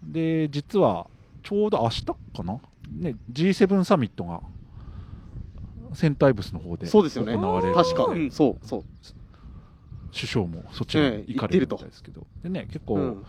[0.02, 1.08] で実は
[1.42, 2.60] ちょうど明日かな、
[2.92, 4.42] ね、G7 サミットが
[5.94, 7.34] セントアイブスの方で行そうですよね。
[7.36, 7.74] われる。
[7.74, 8.84] 確か、そうそう。
[10.14, 13.24] 首相もそちらに行かれるみたいですけど、でね結構、うん。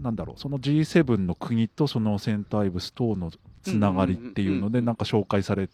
[0.00, 3.30] なんだろうその G7 の国とそのセントアイブス等の
[3.62, 5.68] つながりっていうのでなんか紹介され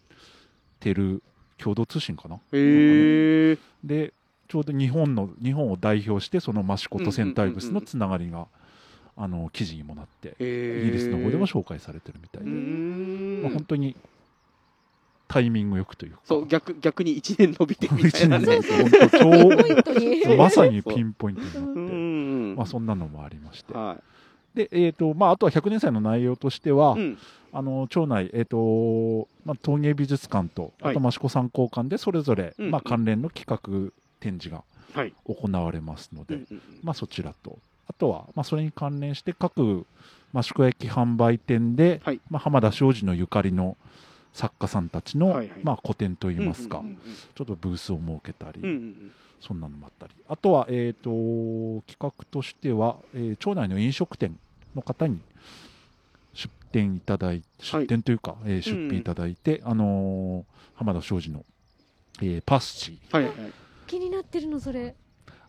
[0.78, 1.22] てる
[1.56, 2.36] 共同通信かな。
[2.36, 3.58] へえ。
[3.82, 4.12] で
[4.48, 8.48] ちょうど日本の日本を代表してそのマシコとセントアイブスのつながりが
[9.16, 13.42] あの記事にもなってイイギリスの方でも紹介されてるみたいうで、ん。
[13.42, 13.96] まあ、本当に
[15.30, 16.18] タイミングよくというか。
[16.24, 18.62] そう逆逆に1年伸びてみたい一なうのそう。
[18.62, 19.18] 本当
[19.58, 20.22] ポイントに。
[20.22, 22.56] 超まさにピンポイントになうって、ん。
[22.56, 23.72] まあ、そんなのもありまして。
[23.72, 23.96] は
[24.54, 27.18] で、えーとまあ、あとは100年祭の内容としては、いうん。
[27.52, 30.96] あの町内、えーとまあ、陶芸美術館と、はい。
[30.96, 32.70] あと益子参考館でそれぞれ、うん。
[32.72, 35.14] まあ、関連の企画展示がはい。
[35.24, 39.86] 行われますので、うんうんまあ、そちらと、あとは、まあ、それに関連して各
[40.34, 42.20] 益子焼販売店で、はい。
[42.28, 43.76] まあ、浜田庄司のゆかりの
[44.32, 45.60] 作家さんたちの、はいはい。
[45.62, 46.96] まあ、個展といいますか、うんうん
[47.34, 49.12] ちょっとブースを設けたり、うんうんうん。
[49.40, 54.38] そんなのもあったり、あとは、えー、と企画としては、えー町内の飲食店
[54.74, 55.18] の方に
[56.34, 57.82] 出店いただいはい。
[57.82, 61.44] 出店というか、えー出品いただいて、あのー浜田庄司の、
[62.22, 63.32] えーパスチはいはい。
[63.86, 64.94] 気になってるのそれ。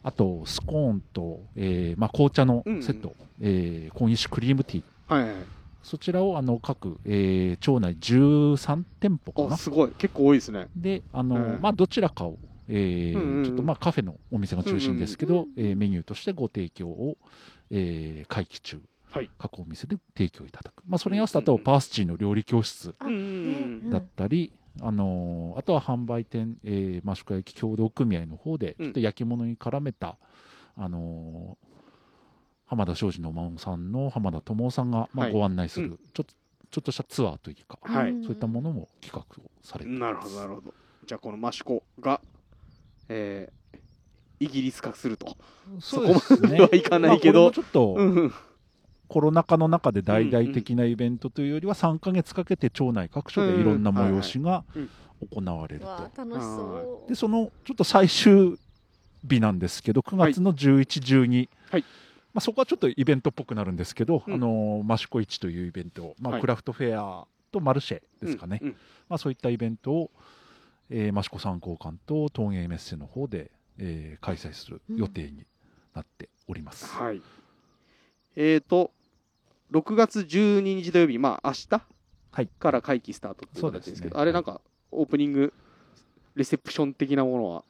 [0.03, 5.13] あとスコーンと、えーまあ、紅茶のセット、えー、コーンイッシュクリームティー。
[5.13, 9.53] はいはいそちらをあの各、えー町内13店舗かな。
[9.55, 9.91] あすごい。
[9.97, 10.67] 結構多いですね。
[10.75, 11.61] であの、うん。
[11.61, 13.37] まあ、どちらかを、えーうんうん。
[13.37, 17.17] うんちょっとまあカフェのお店が中心ですけど、うんえーメニューとしてご提供を、
[17.71, 19.29] えー会期中、はい。
[19.39, 28.85] 各お店で提供いただく、まあ、それに合わせてあとパースチーの料理教室あうんうんねだったり、あのーあとは販売店、えー、益子焼協同組合の方でうん。
[28.85, 30.17] ちょっと焼き物に絡めた、
[30.77, 31.70] あのー
[32.71, 35.33] 浜田庄司のお孫さんの浜田智夫さんが、まあ、はい。
[35.33, 35.99] ご案内する、うん。
[36.13, 36.33] ちょっと
[36.71, 38.13] ちょっとしたツアーというか、はい。
[38.13, 38.23] ん。
[38.23, 40.73] そういったものも企画をされていなるますほどなるほど。
[41.05, 42.21] じゃあこのマシコが
[43.09, 43.77] えー
[44.39, 45.35] イギリス化すると。
[45.81, 47.43] そうですそこまではいかないけど。
[47.43, 48.33] まあちょっと、うんうん。
[49.09, 54.89] コロナ禍の中で大々的なイベントというよりは3ヶ月かけて町内各所でいろんな催しがうん
[55.29, 57.05] 行われると。
[57.09, 58.57] でそのちょっと最終
[59.29, 61.83] 日なんですけど9月の11、12、はい
[62.33, 64.33] まあ、そこはちょっとイベントっぽくなるんですけど、うん。
[64.33, 66.41] あのマシコ市というイベント、まあ、はい。
[66.41, 68.67] クラフトフェアとマルシェですかね、うん。
[68.69, 68.75] うん。
[69.09, 70.11] まあ、そういったイベントを、
[70.89, 75.45] えー、益子参考館と陶芸メッセの方で、えー開催する予定に
[75.93, 76.85] なっております。
[76.85, 77.21] はい。
[78.35, 78.91] えーと
[79.71, 81.81] 6月12日土曜日まあ明日？
[82.31, 82.47] はい。
[82.47, 85.53] から会期スタートっていう形ですけどあれなんかオープニング
[86.35, 87.63] レセプション的なものは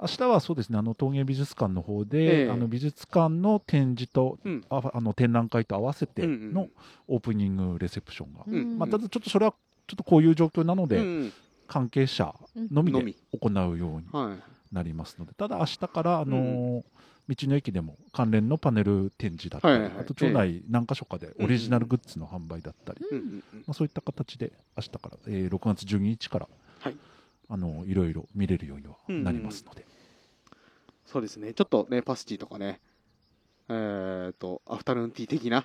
[0.00, 2.50] 明日はそうですね、あの陶芸美術館の方で、ええ。
[2.50, 4.64] あの美術館の展示と、うん。
[4.68, 6.52] ああの展覧会と合わせてうんうん。
[6.52, 6.68] の
[7.08, 9.52] オープニングレセプションが、うんまあ、ただちょっとそれは
[9.86, 11.32] ちょっとこういう状況なので、うん
[11.68, 12.32] 関係者
[12.70, 14.74] のみでのみ行うようにはい。
[14.74, 16.82] なりますので、ただ明日から、あのー
[17.28, 19.92] 道の駅でも関連のパネル展示だったり、はいはい。
[19.94, 26.48] はいあと町内何か所かでオリジナルグッズの販売だったり、うんうんうんまあ、そういった形で明日から、えー6月12日から、
[26.80, 26.96] はい
[27.48, 29.86] あのいろいろ見れるようにはなりますので。
[31.04, 31.52] そうですね。
[31.54, 32.80] ちょっとねパスチーとかね。
[33.68, 35.64] えーとアフタヌーンティー的な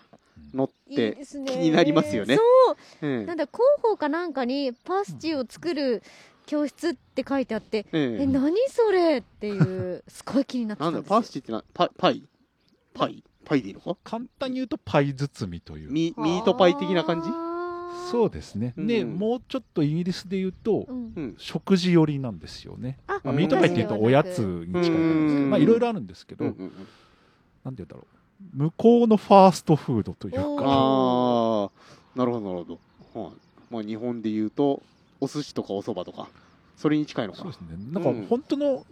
[0.54, 2.36] のっいいて気になりますよね。
[2.36, 2.42] そ
[2.72, 2.76] う。
[3.02, 6.02] ええなんだ広報かなんかにパスチを作る
[6.48, 11.18] 教室って書いてあって、えええ何それっていうすごい気になってたなんですよ。
[11.20, 12.24] パスチーってなパパイ？
[12.94, 13.24] パイ？
[13.46, 13.96] パイでいいのか？
[14.04, 15.92] 簡単に言うとパイ包みという。
[15.92, 17.30] ミミートパイ的な感じ？
[18.12, 18.88] そうですね、うん。
[18.88, 21.14] でもうちょっとイギリスで言うと、うん。
[21.16, 21.36] うん。
[21.38, 25.50] 食事寄りなんですよね、あまあ、ミートパイっていうとおやつに近い感じですうん。
[25.50, 26.72] まあいろいろあるんですけど、うんうんうん。
[27.64, 28.06] なんて言うんだろう
[28.54, 30.66] 向こうのファーストフードというおか。
[30.66, 31.70] あ
[32.16, 32.80] あなるほどなるほ
[33.14, 33.34] ど、はい。
[33.70, 34.82] まあ、日本で言うと
[35.20, 36.28] お寿司とかお蕎麦とか
[36.76, 37.52] それに近いのかな。
[37.54, 37.92] そうですね。
[37.94, 38.26] なんかうん。
[38.26, 38.86] 本当の、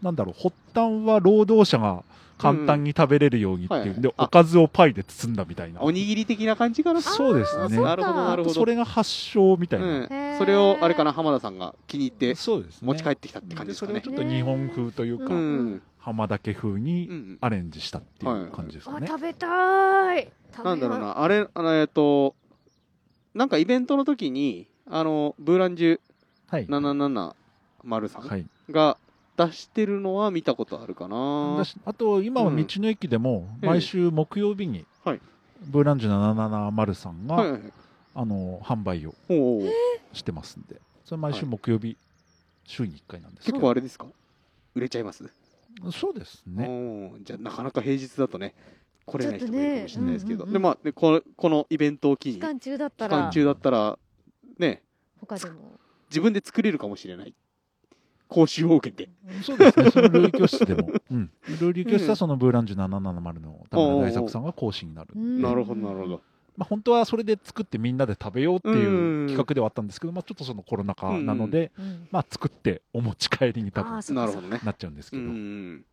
[0.00, 2.04] なんだろう発端は労働者が
[2.38, 5.80] 簡単に食べれるようにっていうんで、おかずをパイで包んだみたいな。
[5.80, 7.00] おにぎり的な感じかな。
[7.00, 7.80] そうですね。
[7.80, 8.54] なるほど、なるほど。
[8.54, 9.86] それが発祥みたいな。
[9.86, 9.90] う
[10.34, 12.86] んそれを、あれかな、浜田さんが気に入ってそうですね。
[12.86, 14.22] 持ち帰ってきたって感じですかねそれをちょ。
[14.22, 15.82] っと日本風というか。
[15.98, 17.38] 浜田家風うにん。
[17.40, 19.06] アレンジしたっていう感じですかね。
[19.08, 20.28] あ食べたい
[20.62, 22.34] なんだろうな、あれ、あのえっと、
[23.34, 26.00] なんかイベントの時に、あの、ブーランジュ
[26.48, 26.66] はい。
[26.66, 28.46] 770さんはい。
[29.36, 31.62] が出してるのは見たことあるかな。
[31.84, 33.68] あと、今は道の駅でも、うん。
[33.68, 35.20] 毎週木曜日に、はい。
[35.66, 37.60] ブーランジュ770さんが、はいはい。
[38.18, 39.14] あの販売を
[40.14, 41.98] してますんで、それ毎週木曜日、
[42.64, 44.06] 週に1回なんですけ結ど構あれですか？
[44.74, 45.30] 売れちゃいます？
[45.92, 47.12] そうですね。
[47.20, 48.54] じゃあなかなか平日だとね、
[49.04, 50.46] 来れない人もいるかもしれないですけど。
[50.46, 53.24] ねで、まあ、でこのこのイベントを機に、期期間中だったら。
[53.26, 53.98] 間中だったら、
[54.58, 54.82] ね、
[55.20, 55.78] 他でも。
[56.08, 57.34] 自分で作れるかもしれない。
[58.28, 59.10] 講習を受けて。
[59.42, 59.90] そうですね。
[59.90, 61.30] その教室でも、 うん。
[61.60, 65.10] ルーリー教室はそのブーランジュ770の田村大作さんが講師になる。
[65.14, 66.22] うんなるほど、なるほど。
[66.56, 74.60] まあ、本当はそれで作ってみんなで食べようっていううん企画ではあったんですけど、まあ、ちょっとそのコロナ禍なので、うんまあ、作ってお持ち帰りに多分なるほどね。
[74.64, 75.84] なっちゃうんですけうど、ん。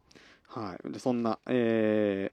[0.48, 0.92] はい。
[0.92, 2.32] で、そんな、え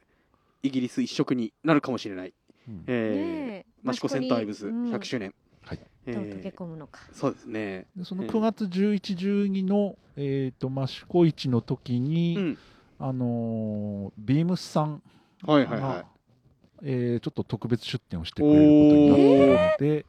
[0.63, 2.33] ー、イギリス一色になるかもしれない。
[2.69, 5.35] うんえー、マシコセンタイブス100周年年。
[5.63, 7.87] はいえと溶けー込むのかそうですね。
[7.97, 12.59] でその9月11、12の、えー、と益子市の時に、うん。
[13.03, 15.03] あのービームスさん
[15.47, 16.05] が、はいはいはい。
[16.83, 20.07] えーちょっと特別出店をしてくれることになっているので、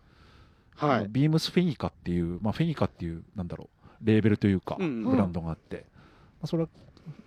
[0.75, 1.07] はい。
[1.09, 3.69] ビームスフェニカっていう、まあ、フェニカっていう、なんだろ
[4.03, 6.69] う、レーベルというか、うんブランドがあって、まあ、それは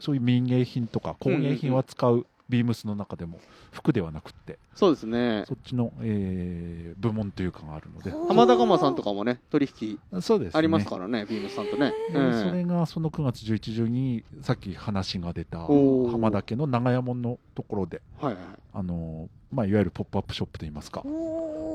[0.00, 3.40] そういう民芸品とか工芸品を扱うビームスの中でも
[3.72, 5.44] 服ではなくって、そうですね。
[5.48, 10.58] そっちの、えー部門というかがあるので、浜田釜さんとかもね、取引そうですね。
[10.58, 11.92] ありますからね、ビームスさんとね。
[12.10, 18.42] えーうんそれがその9月11日にさっき話が出た浜田家の長屋門のところで、はいはい。
[18.72, 21.02] あのーまあ、いわゆるポップアップショップといいますか、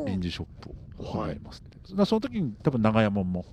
[0.05, 0.69] 臨時ショップ
[1.01, 3.45] を行います、だからその時に多分長屋門も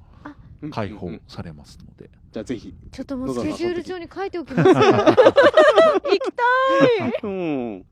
[0.63, 2.75] うん開放うんうんされますので、じゃあぜひ。
[2.91, 4.79] ちょっともうスケジュール帳に書いておきます行き
[6.33, 7.85] たいうん。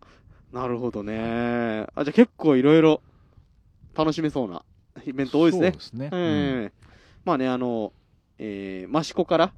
[0.52, 1.86] なるほどね。
[1.94, 3.02] あ、じゃあ結構いろいろ
[3.96, 4.64] 楽しめそうな
[5.04, 5.78] イベント多いですねそう。
[5.78, 6.10] ですね。
[6.12, 6.84] ええ
[7.24, 7.92] まあね、あの、
[8.38, 9.52] えー、益子から、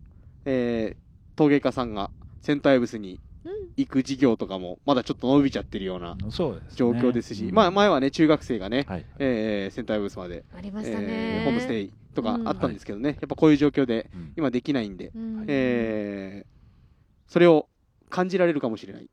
[0.44, 2.10] えー、陶芸家さんが
[2.42, 6.16] センターエブスにうん行く事業とかも、まだちょっと伸びちゃってるような。
[6.30, 9.04] 状況ですし、うんまあ前はね、中学生がね、はい。
[9.18, 14.32] えー、センターエブスまで、ありましたえねー、ホームステイイとかあったんですけどね、やっぱこういう状況でうん。
[14.36, 15.44] 今できないんで、うん。
[15.46, 17.68] えー、それを
[18.10, 19.08] 感じられるかもしれない、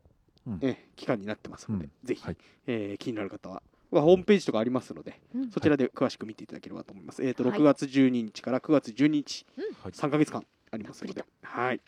[0.47, 0.59] うん。
[0.61, 1.91] えー期間になってますので、うん。
[2.03, 2.37] ぜひ、はい。
[2.67, 3.61] えー気になる方は、
[3.91, 5.51] まあホームページとかありますので、うん。
[5.51, 7.23] そちらで詳しく見ていただければと思います。
[7.23, 9.45] えっ、と、はい6月12日から9月12日、
[9.83, 9.91] はい。
[9.91, 11.81] 3ヶ月間ありますので、はい。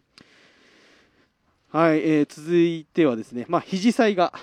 [1.69, 4.33] はい、えー続いてはですね、まあ、肘祭が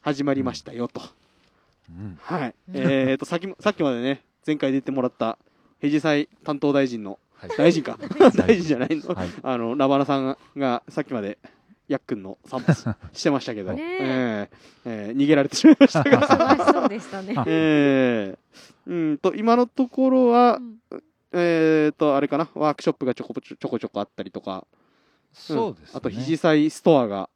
[0.00, 1.02] 始まりましたよと。
[1.90, 2.18] うん。
[2.20, 2.54] はい。
[2.68, 5.38] うんえっと、さっきも、さっきまでね、前回出てもらった、
[5.84, 7.50] 肘祭担当大臣の、はい。
[7.56, 7.98] 大臣か。
[8.36, 8.62] 大臣。
[8.62, 9.14] じゃないの。
[9.14, 9.28] はい。
[9.42, 11.38] あの、ラバナさんが、さっきまで、
[11.86, 14.50] やっくんの散歩ししてましたけど、ねえ。
[14.86, 15.12] ーえ。
[15.12, 17.34] ー逃げられてしまいましたが、 そうでしたね。
[17.46, 20.58] えー、うんと、今のところは
[20.90, 21.02] う、ん。
[21.32, 24.66] えーと、あれかな、ワークショップがちょこちょちょこちょこあったりとか、
[25.32, 25.92] そうですね。
[25.94, 27.28] あと、肘祭ストアが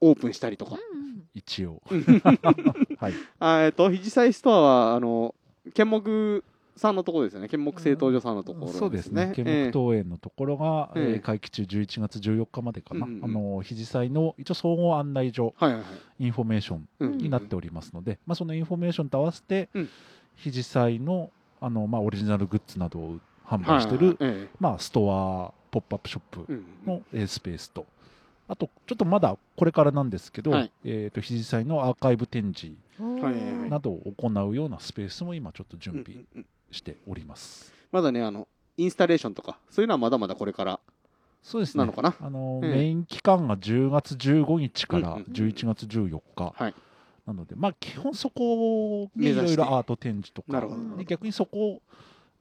[0.00, 1.82] オープンしたりとか、うん一応。
[2.98, 3.14] はい。
[3.38, 5.34] あえっ、と、肘祭ストアは、あの、
[5.74, 6.42] 剣木
[6.76, 8.78] さんのところですよね、剣木製陶所さんのところですね。
[8.80, 9.32] そうですね。
[9.34, 9.70] 県え。
[9.72, 11.02] 木桃園のところが、ええ。
[11.14, 13.06] えー会期中11月14日までかな。
[13.06, 13.18] うんうん。
[13.18, 15.86] うんあの、肘祭の一応総合案内所、ーはいはいは
[16.18, 16.24] い。
[16.24, 19.88] インフォメーションうんになっておりますので、まあ、そのインフォメーションと合わせて、うん。
[20.36, 26.46] 肘祭のあの、まあ、オリジナルグッズなどを販売してる、はいはいまあ、ストアポップアップショップ
[27.14, 27.86] えうんスペースと。
[28.48, 30.72] あとちょっとまだこれからなんですけど、はい。
[30.84, 32.76] えー、と肘祭のアーカイブ展示
[33.68, 40.80] などを行うようなスペースも今ちょっとうん準備うんうんしております、まだね、あの、インスタレーションとか、そういうのはまだまだこれから
[41.42, 41.84] そうですね。
[41.84, 42.14] なのかな？
[42.20, 45.22] あの、ええメイン期間が10月15日からうんうん。
[45.32, 46.74] 11月14日、はい。
[47.24, 50.96] なので、まあ、基本そこにいろいろアート展示とかなるほど。
[50.96, 51.80] で逆にそこ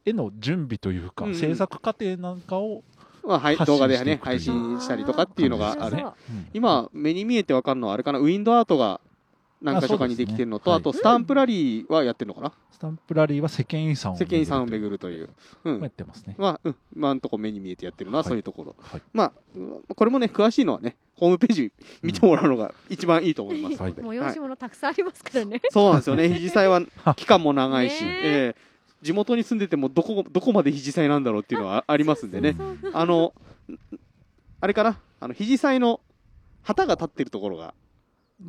[0.05, 1.37] への準備というか、うんうん。
[1.37, 2.83] 制作過程なんかを、
[3.23, 5.81] まあ、はい、動画でね、配信したりとかっていうのがある。
[5.81, 6.13] そうそう。
[6.31, 9.01] うん今、目に見えてわかるのは、あれかな、ウィンドアートが
[9.61, 15.29] 何か所かにできてるのと、あ,、と、スタンプラリーはやってるのかな、スタンプラリーは世間遺産を世間遺産を巡巡るという。
[15.63, 15.81] うん。
[15.81, 15.87] や。
[15.87, 16.35] ってますね。
[16.37, 18.29] まあ、うん、今んとこ目に見えてやってるのははい。
[18.29, 18.75] そういうところ。
[18.79, 19.01] はい。
[19.13, 19.81] まあ、うん。
[19.95, 23.71] これもね、詳しいのはね、ホームページ見てもらうのが一番いいと思います。
[23.71, 23.83] ので。
[23.83, 24.01] はい。
[24.01, 25.61] もう用紙物たくさんありますからね。
[25.69, 26.81] そうなんですよね、 肘祭は
[27.15, 28.55] 期間も長いし、ねえ。
[28.57, 32.55] ー地元に住んでてもどこ、どこまで肘祭なんだろうっていうのはありますんでね。
[32.57, 33.33] そうそうあの、
[34.59, 36.01] あれかな、あの、肘祭の
[36.63, 37.75] 旗が立ってるところが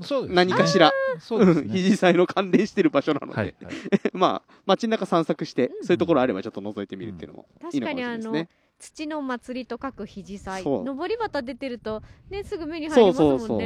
[0.03, 1.62] そうですね何かしら、そうですね。
[1.62, 3.55] う ん肘祭の関連してる場所なので、はい。
[3.62, 3.75] はい
[4.12, 8.49] まあ街中散策して、うんそういうところあればちょっと覗いてみるっていうのもいいのかもしれ確かにあのないですね。
[8.79, 13.59] 土の祭りと書く肘祭そう上り旗出てるとねすぐ目に入そうりますもんねそうそう。
[13.59, 13.62] う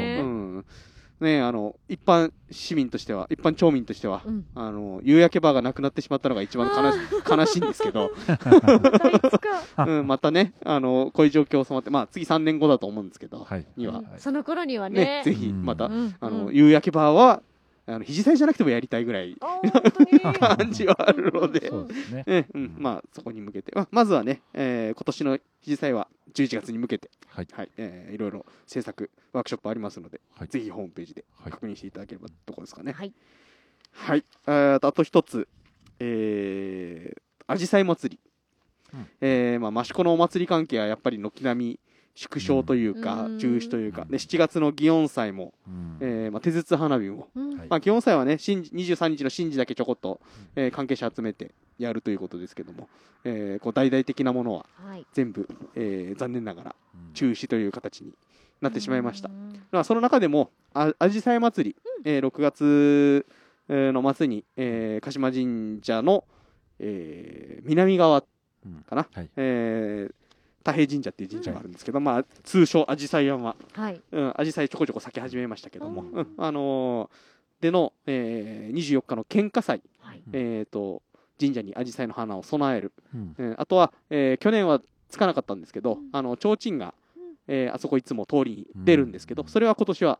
[0.58, 0.66] ん。
[1.20, 4.46] ねあの、一般市民としては、一般町民としては、うん。
[4.54, 6.98] あの、夕焼けバーがなくなってしまったのが一番悲し
[7.30, 8.10] 悲しいんですけど、
[9.86, 13.66] うん、またね、あの、こういう状況収まって、まあ次3年後だと思うんですけど、はい。
[13.76, 13.98] には。
[13.98, 14.18] うん。
[14.18, 15.00] その頃にはね。
[15.00, 16.16] ね、ぜひまた、うん。
[16.20, 16.54] あの、うん。
[16.54, 17.42] 夕焼けバーは、
[17.94, 19.36] あの、肘祭じゃなくてもやりたいぐらい
[20.38, 22.24] 感じはあるので、そうですね。
[22.26, 27.48] ね、うん、まあそこに向けて、まあ、まずはね、えー今年の肘祭は11月に向けて、はい。
[27.52, 32.92] はい、えーいろいろ制作、ワークショップありますので、はいぜひホームページではい確認していただければところですかね。
[32.92, 33.12] はい
[33.92, 34.24] はい。
[34.46, 35.48] あと一つ、
[35.98, 38.20] えー、アジサイ祭り。
[38.92, 41.80] うんえーまあ、益子のお祭り関係はやっぱり軒並み
[42.14, 43.38] 縮小というか、うん。
[43.38, 45.96] 中止というか、うんで7月の祇園祭も、うん。
[46.00, 47.28] えーまあ、手筒花火も、
[47.68, 50.20] まあ、祇園祭はね、神事23日の神事だけちょこっと、
[50.56, 52.88] えー関係者集めてやるということですけども、
[53.24, 55.06] えーこう大々的なものははい。
[55.12, 57.12] 全部、えー残念ながらうん。
[57.14, 58.12] 中止という形に
[58.60, 59.28] なってしまいました。
[59.28, 59.32] う。
[59.32, 59.62] ん。
[59.70, 63.26] まあ、その中でも、ああじさい祭り、えー6月
[63.68, 66.24] えーの末に、えー鹿島神社の、
[66.80, 68.24] えー南側
[68.66, 68.82] うん。
[68.82, 69.30] かな、はい。
[69.36, 70.14] えー
[70.60, 73.26] 太平神社っていう神社があるんですけど、まあ、通称あじさい。
[73.26, 73.56] 山、
[74.34, 77.30] あじさいちょこちょこ咲き始めましたけども、うんうんあのー
[77.62, 80.22] での、えー24日の献花祭、はい。
[80.32, 81.02] えー、と
[81.38, 83.34] 神社にあじさいの花を備える、うん。
[83.38, 86.08] えーあとは、えー去年はつかなかったんですけど、うん。
[86.12, 87.22] あの提灯が、うん。
[87.48, 89.48] えーあそこいつも通りに出るんですけど、うん。
[89.48, 90.18] それは今年は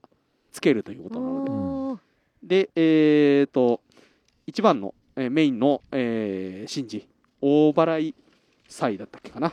[0.53, 2.01] つけるということなの
[2.43, 3.81] で、で、えー、と
[4.47, 7.09] 一番の、えーメインの、えー神事
[7.41, 8.15] 大払い
[8.69, 9.53] 祭だったっけかな、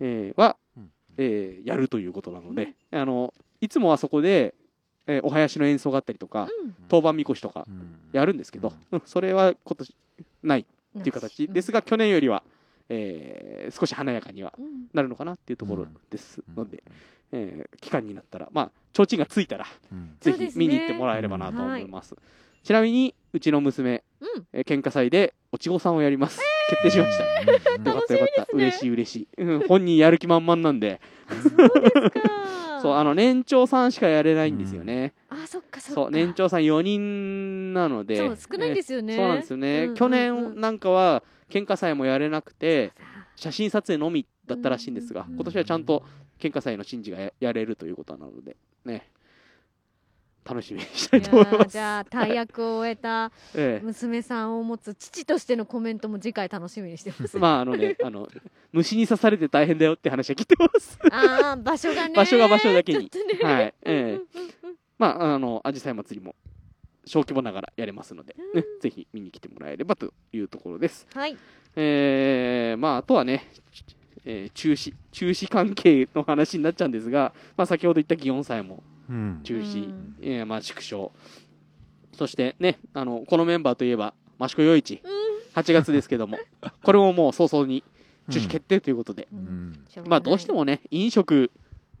[0.00, 0.90] えーは、うん。
[1.16, 4.54] えーやるということなので、あのいつもはそこで、
[5.06, 6.74] えーお囃子の演奏があったりとか、うん。
[6.88, 7.98] 当番みこしとかうん。
[8.12, 9.02] やるんですけど、うん。
[9.06, 9.94] それは今年
[10.42, 11.72] ないっていう形です。
[11.72, 12.42] が、去年よりは、
[12.88, 14.88] えー少し華やかにはうん。
[14.92, 16.54] なるのかなっていうところですうん。
[16.54, 16.82] ので、
[17.32, 20.16] えー期間になったら、まあ、提灯がついたら、うん。
[20.20, 22.14] ぜひ見に行ってもらえればなと思います。
[22.62, 24.46] ちなみに、うちの娘、うん。
[24.52, 26.40] えー喧嘩祭でおちごさんをやります。
[26.70, 27.24] 決定しました。
[27.24, 28.46] うんよかったよかった。
[28.52, 29.42] 嬉しい嬉しい。
[29.42, 31.00] うん本人やる気満々なんで、
[32.80, 35.12] そう あの、年長さんしかやれないんですよね。
[35.28, 38.16] あそっかそっかそう、年長さん4人なので。
[38.16, 39.84] そう少ないんですよねそうなんですよね。
[39.84, 42.92] うんうん去年なんかは、喧嘩祭もやれなくて、
[43.36, 46.04] 写真撮影のみだったらしいんですが、うん今年はちゃんと
[46.38, 49.08] 喧嘩祭の神事がややれるということなので、ね。
[50.44, 51.72] 楽しみにしたいと思います。
[51.72, 57.38] じゃあ大役を終えた ええ娘さんを持つ父としてのコメントも次回楽しみにしてます。
[57.38, 58.28] まああのね、あの
[58.72, 60.98] 虫に刺されて大変だよって話は聞いてます。
[61.10, 63.10] ああ場所がね場所が場所だけに
[63.42, 64.20] はい、ええ
[64.98, 66.34] まああのアジサイ祭りも
[67.06, 71.06] 小規模ながらやれますので、ね、ぜひ見に来てもらえればというところです。
[71.14, 71.36] はい
[71.76, 73.50] えー、まああとはね、
[74.24, 80.16] えー中止中止関係の話になっちゃうんですが、まあ先ほど言った祇園祭もうん中止、うん。
[80.20, 81.12] えーまあ縮小、
[82.12, 85.02] そしてね、あのこのメンバーといえば益子夜市
[85.54, 86.38] 8月ですけども、
[86.82, 87.82] これももう早々に
[88.30, 89.28] 中止決定ということで。
[89.32, 89.84] ううん。
[90.06, 91.50] まあどうしてもね、飲食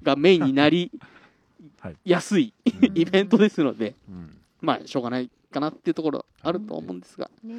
[0.02, 0.90] がメインになり
[1.80, 1.96] はい。
[2.04, 2.98] やすいうん。
[2.98, 4.36] イベントですので、うん。
[4.60, 7.54] まあしょうがないかなっていうところあると思うんですが、ね。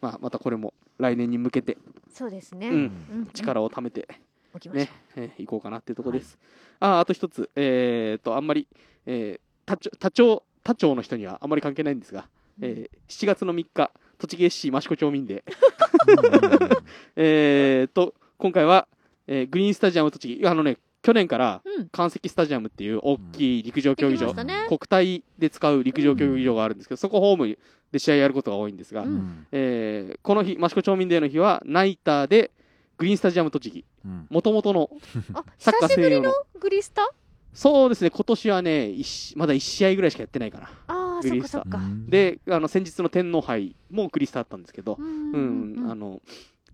[0.00, 1.76] まあまたこれも来年に向けて。
[2.10, 2.68] そうですね。
[2.68, 2.74] うん。
[2.74, 2.78] う
[3.22, 3.26] ん。
[3.32, 4.20] 力を貯めてね
[4.56, 6.38] 置きましょ、えーいこうかなっていうところです。
[6.80, 8.66] ああと一つ、えー、とあんまり、
[9.06, 9.76] えー他
[10.10, 12.28] 町他町の人にはあんまり関係ないんですが、
[12.60, 15.44] えー7月の3日栃木市益子町民で、
[17.16, 18.88] えー、と今回は、
[19.26, 21.82] えーグリーンスタジアム栃木あのね去年からう。
[21.82, 21.88] うん。
[21.90, 24.66] 関石スタジアムっていう大きい陸上競技場できましたね。
[24.66, 27.58] 国体で使う陸上競技場があるんですけど、そこホーム
[27.92, 32.50] で試合やることが多いんですが、ううんえーこの日益子町民デーの日はナイターで
[32.98, 33.84] グリーンスタジアム栃木。
[34.04, 34.26] うん。
[34.30, 34.90] もともとの
[35.34, 36.60] あ サッカー久しぶりの専用の。
[36.60, 37.10] グリスタ？
[37.52, 38.10] そうですね。
[38.10, 41.48] 今年はね一まだ1試合ぐらいしかやってないかなああグリスタ。
[41.48, 41.80] そっか。
[42.08, 46.20] であの先日の天皇杯もグリスターだったんですけどう、んあの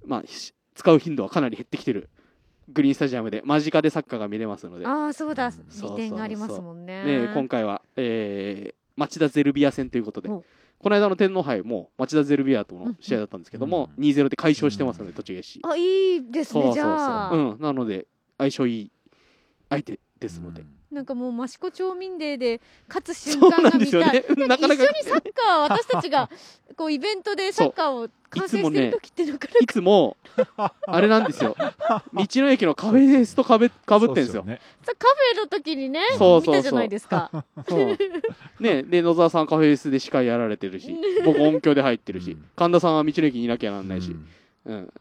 [0.05, 2.09] まあし使う頻度はかなり減ってきてる。
[2.69, 3.43] グリーンスタジアムで。
[3.45, 5.51] 間近でサッカーが見れますので、ああそうだ。
[5.51, 5.99] そうそうそう。
[5.99, 7.05] 利点がありますもんね。
[7.05, 10.45] ね、今回は、えー町田ゼルビア戦ということで、お
[10.83, 15.61] この間の天皇杯も町田ゼルビアとの試合だったんですけども、うん2-0で快勝してますので、栃木市。
[15.63, 17.31] あいいですねじゃあ。
[17.31, 18.93] うん、なので、相性いい
[19.71, 20.65] 相手ですので。
[20.93, 24.13] なんかもう益子町民デーで勝つ瞬間が見なんですよたい。
[24.13, 24.47] ね。
[24.47, 26.29] なかなか一緒にサッカー 私たちが
[26.77, 30.17] こうイベントでサッカーを観戦いつもねしてる時ってなかないつも、
[30.87, 31.57] あれなんですよ。
[32.13, 34.45] 道の駅のカフェフェスとかぶかぶってんですよ。
[34.45, 34.61] ね。
[34.83, 37.31] さカフェの時にねそうそうそう見たじゃないですか
[38.61, 44.29] ね、で、野沢さんカフェフェスで司会やられてるし、僕音響で入ってるしうん、神田さんは道の駅にいなきゃなんないしう、ん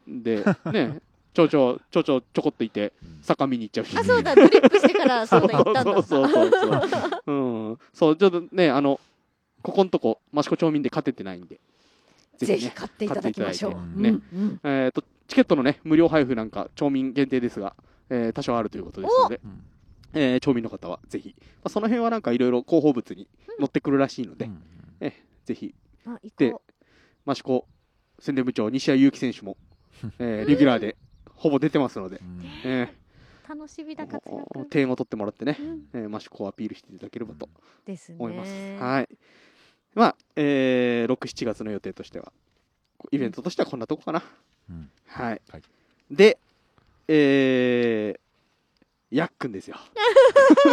[0.08, 0.24] うん。
[0.24, 1.02] で、ね、
[1.34, 3.97] ちょうちょ、ちょうちょちょこっといて、坂見に行っちゃうし。
[3.97, 5.84] あそうだドリップしてから そうだ行ったんだ。
[5.84, 6.67] そうそうそうそ
[7.27, 7.32] う。
[7.32, 7.79] うん。
[7.93, 8.99] そう、ちょっとね、あの、
[9.61, 11.59] ここんとこ、益子町民で勝ててないんで。
[12.38, 13.71] ぜひね買っていただきましょう。
[13.73, 14.59] 買っていただいてうんうん。
[14.63, 17.75] えっと、チケットのね、無料配布なんか、町民限定ですが、
[18.09, 19.63] えー多少あるということですので、うん。
[20.13, 23.27] えー町民の方はぜひ、まあ、その辺はなんかいろいろ広報物に
[23.57, 24.61] 載ってくるらしいので、うん
[25.45, 25.73] ぜひ、
[26.05, 26.61] あ行でこ
[27.27, 27.65] 益子
[28.19, 29.55] 宣伝部長、西谷祐希選手も、
[30.19, 30.95] えーレギュラーで
[31.42, 32.46] ほぼ出てますので、うん。
[32.64, 32.94] え
[33.48, 35.82] う楽しみだ活ー躍点を取ってもらってね、うん。
[35.94, 37.50] えー、益子をアピールしていただければと
[38.20, 38.52] 思います。
[38.52, 39.10] ねはい。
[39.96, 42.32] まあ、えー、6、7月の予定としては、
[43.10, 44.24] イベントとしてはこんなとこかな。
[44.70, 44.92] うん。
[45.08, 45.42] はい。
[45.50, 45.62] はい。
[46.12, 46.38] で、
[47.08, 49.78] えー、やっくんですよ。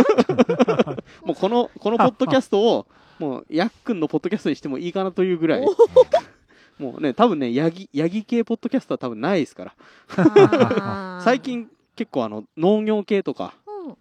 [1.24, 2.86] もうこの、このポッドキャストを、
[3.18, 5.66] もう、やっくんのポッドキャストにしてもいいかなというぐらい、
[6.78, 9.74] もうね、多分ね、ヤギ、ヤギ系ポッドキャストは多分ないですか
[10.16, 11.20] ら。
[11.22, 13.54] 最近、結構あの、農業系とか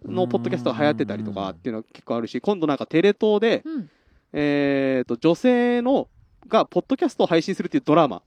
[0.04, 0.14] うん。
[0.14, 3.90] のポッドキャストが流行ってたりとかっていうのは結構あるし、今度なんかテレ東で、うん。
[4.32, 6.08] えーと、女性の、
[6.46, 8.22] が、ポッドキャストを配信するっていうドラマ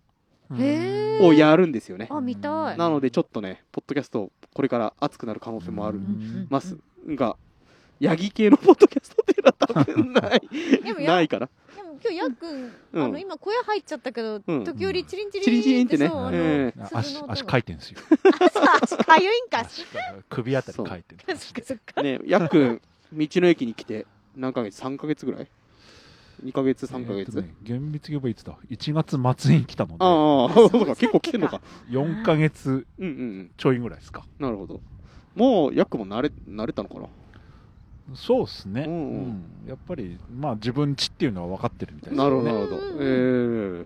[1.22, 2.08] をやるんですよね。
[2.10, 2.78] あ見たい。
[2.78, 6.48] なので、ちょっとね、ポッドキャスト、これから熱くなる可能性もあるうん。
[6.50, 6.78] ます
[7.08, 7.38] が、
[8.00, 11.50] ヤギ系のポッドキャストっていうのは多分ないないから。
[12.04, 18.00] 今日やっくん、うんあの今小屋入っちゃったけど、うん時折チリンチリンチリンチリンってねえあ足足かいてんですよ。
[18.82, 19.86] 足かゆいんか足
[20.30, 21.38] 首あたりかいてる。
[21.38, 22.82] そっかそっかね、ヤックン、
[23.14, 25.48] 道の駅に来て、何ヶ月 ?3 ヶ月ぐらい
[26.44, 30.06] ?2 ヶ月、3ヶ月、えーとね厳密に言えばいつだ ?1 月末に来たので、あ
[30.50, 31.62] あ、そうか、結構来てんのか。
[31.90, 33.52] 4ヶ月うんうんうん。
[33.58, 34.26] ちょいぐらいですか。
[34.40, 34.82] なるほど。
[35.36, 37.08] もう、ヤックンも慣れ、慣れたのかな？
[38.16, 39.00] そうですね、うんうん。
[39.64, 39.70] うん。
[39.70, 42.54] やっぱり、まあ自分ちっていうのは分かってるみたいですなるほど、ね。
[42.54, 42.78] なるほど。
[42.78, 43.86] うんえ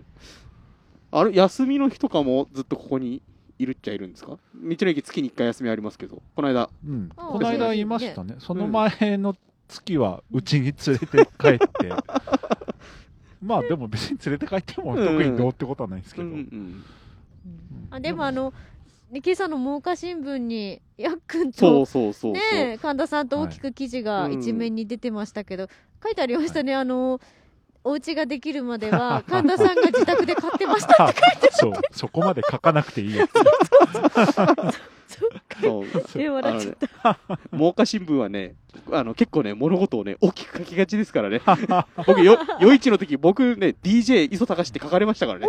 [1.12, 3.22] あれ、休みの日とかもずっとここに
[3.58, 4.32] いるっちゃいるんですか？
[4.32, 8.36] 道の駅月に1回休みありますけど、この間、うん、あこの間言いましたね。
[8.38, 9.34] その前の
[9.68, 11.66] 月はうちに連れて帰って、
[13.42, 16.84] まあでも別に連れて帰っても特にどうってことはないんですけど、うんうん、
[17.90, 18.52] あでもあの
[19.10, 22.32] ね今朝の真岡新聞にやっくんとそうそうそうそう。
[22.32, 22.40] ね
[22.74, 24.34] え神田さんと大きく記事がはい。
[24.34, 25.68] 一面に出てましたけど、
[26.02, 27.20] 書いてありましたね、あの
[27.84, 31.20] お家ができるまでは 神田さんが自宅で買ってましたって
[31.52, 33.32] そう、そこまで書かなくていいやつ。
[35.62, 35.84] そう
[36.16, 38.56] え笑っちゃっあのね、真岡新聞はね、
[38.90, 41.40] あの結構ね、物事をね、大きく書きがちですからね。
[42.06, 45.46] 僕、よ、夜市の時、僕ね、DJ 磯高しって書かれましたからね。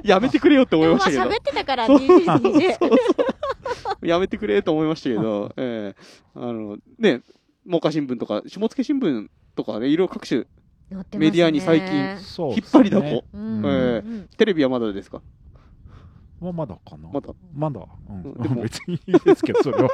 [0.04, 1.22] やめてくれよって思いましたけど。
[1.22, 1.98] 喋ってたからそう。
[1.98, 2.74] DJ で。
[2.80, 2.96] そうそ
[4.02, 6.02] うやめてくれと思いましたけど、ええ。
[6.34, 7.22] あの、ね、
[7.64, 10.46] 真岡新聞とか、下野新聞とかね、いろいろ各種、ね。
[11.16, 13.24] メディアに最近引っ張りだこ。
[13.32, 13.62] うん。
[13.64, 15.22] ええうんテレビはまだですか？
[16.40, 17.08] まあ、まだかな。
[17.10, 17.34] まだ？
[17.54, 17.80] まだ。
[18.10, 18.22] うん。
[18.22, 18.42] うん。
[18.42, 18.62] でも。
[18.62, 19.88] 別にいいですけど、それは。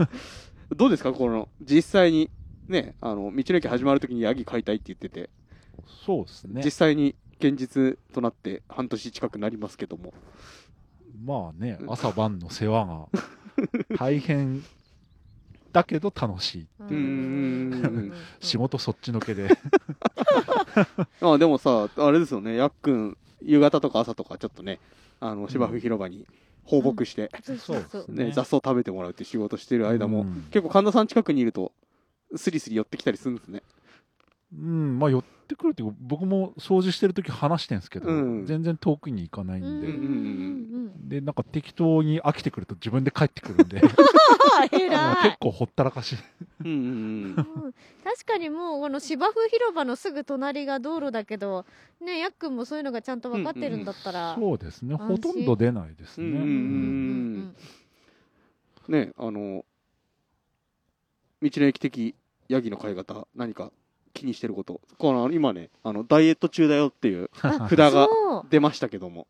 [0.74, 1.12] どうですか？
[1.12, 2.30] この、実際に、
[2.68, 5.28] ね、あの、道の駅始まる時にヤギ飼いたいって言ってて、
[6.06, 6.62] そうですね。
[6.64, 6.70] 実。
[6.70, 10.12] 際に現実となって半年近くなりますけども。
[11.24, 13.08] まあね、朝晩の世話が
[13.96, 14.62] 大変
[15.72, 16.66] だけど楽しい。
[16.80, 19.48] うんうーん仕事そっちのけで。
[21.20, 24.78] あでもさ、あれですよね、やっくん、夕方とか朝とかちょっとね、
[25.20, 26.26] あの、芝生広場に
[26.64, 31.72] 放牧して、そうそうそうそうね、ね雑草食べてもらうっていう仕事してる間も、うん結構神田さん近くにいると、
[32.34, 33.62] スリスリ寄ってきたりするんですね。
[34.54, 38.46] うん、まあ寄ってくるっていうか僕も掃除してる時話してるんですけど、うん。
[38.46, 39.94] 全然遠くに行かないうんんで、うん。
[39.94, 39.98] う
[41.04, 43.92] んで、なんか適当に飽きてくると自分で帰ってくるんで、 結
[45.38, 46.16] 構ほったらかし。
[46.64, 47.64] うんうんうん。
[47.64, 47.72] うん。
[48.02, 51.64] 確かにもうこの芝生広場のすぐ隣が道路だけど
[52.00, 54.94] ねやっくんもそういうのがちゃんと分かってるんだったら、そうですね。
[54.96, 56.26] ほとんど出ないですね。
[56.26, 57.56] うんうんうん。
[58.88, 59.64] ね、あの、
[61.42, 62.14] 道の駅的
[62.48, 63.72] ヤギの飼い方、何か
[64.16, 64.80] 気にしてること。
[64.98, 68.08] この今ね、あの、ダイエット中だよっていうあ 札が
[68.50, 69.26] 出ましたけども。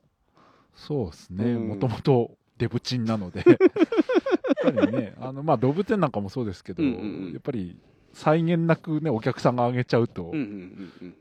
[0.74, 1.44] そうですね。
[1.52, 3.44] うんもともとデブチンなので、
[4.64, 7.76] やっぱりね、あの、まあ動物園なんかもそうですけど、うんうんうんやっぱり
[8.14, 11.14] 際限なくね、お客さんがあげちゃうと、うんうんうん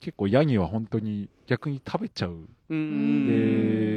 [0.00, 2.32] 結構ヤギは本当に逆に食べちゃう。
[2.32, 2.46] うん。
[2.68, 3.26] うん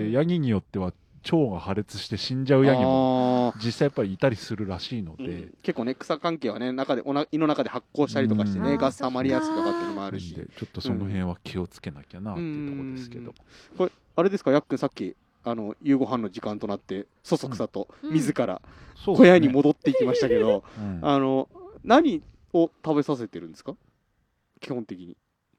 [0.10, 0.94] で、ヤギによっては
[1.32, 5.54] 腸が破裂して死んじゃうヤギも実際やっぱりいたりするらしいので、うん。
[5.62, 8.78] 結構ね草関係はね中でおな胃の中で発酵したりとかしてね、うん。
[8.78, 10.36] ガス溜まりやすくとかっていうのもあるし。
[10.36, 10.46] なん。
[10.46, 13.34] でちょっとその辺は気をつけなきゃなっていうところですけど、
[13.78, 14.52] これあれですか？
[14.52, 18.14] やっくんさっきあの夕ご飯の時間となってそそくさとうん。
[18.14, 18.62] 自ら
[19.06, 21.00] 小屋に戻っていきましたけど、うん。
[21.02, 21.50] あの
[21.84, 22.22] 何
[22.54, 23.76] を食べさせてるんですか？
[24.60, 25.16] 基本的に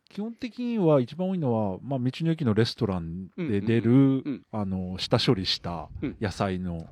[0.09, 6.17] 基本的には一番多いのは、まあ、道の駅のレストランで出る、んあの下処理したうん。
[6.21, 6.87] 野菜の、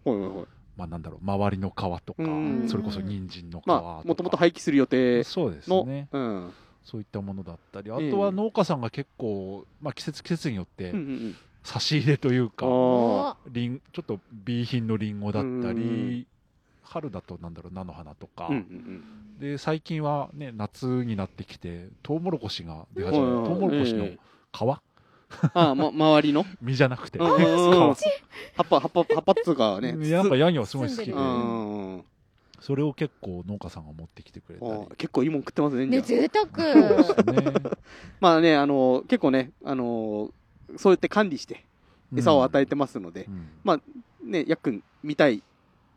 [0.77, 2.69] まあ、なんだろう周りの皮とか、うん。
[2.69, 6.09] それこそ人参の皮とか、まあもともと廃棄する予定そうですの、ね。
[6.13, 6.53] うん。
[6.85, 8.09] そういったものだったりあえ。
[8.09, 12.73] えとは農家さんが結構、まあ、季節季節によってうんうん差し入れというか、あー。
[12.73, 16.27] おりんちょっと B 品のりんごだったうんうんり、
[16.87, 19.05] 春だとなんだろう菜の花とか、うんうん
[19.39, 24.19] で最近はね夏になってきてトウモロコシが出始めうんトウモロコシのええ。
[24.51, 24.81] 皮、あ
[25.53, 26.45] あ、ま、周りの？
[26.63, 30.09] 実じゃなくて、 葉っぱ葉っぱ葉っぱっつうかね。
[30.09, 31.13] やっぱヤギはすごい好きで。
[32.61, 36.01] それを結構農家さんが持ってきてくれた結構いいもん食ってますねねあ。
[36.01, 36.73] 贅沢。
[36.73, 37.53] そうですね。
[38.19, 40.31] まあねあの結構ねあの
[40.79, 41.67] そうやって管理して
[42.17, 43.83] 餌を与えてますので、うん。
[44.31, 45.43] ねやっくん見たい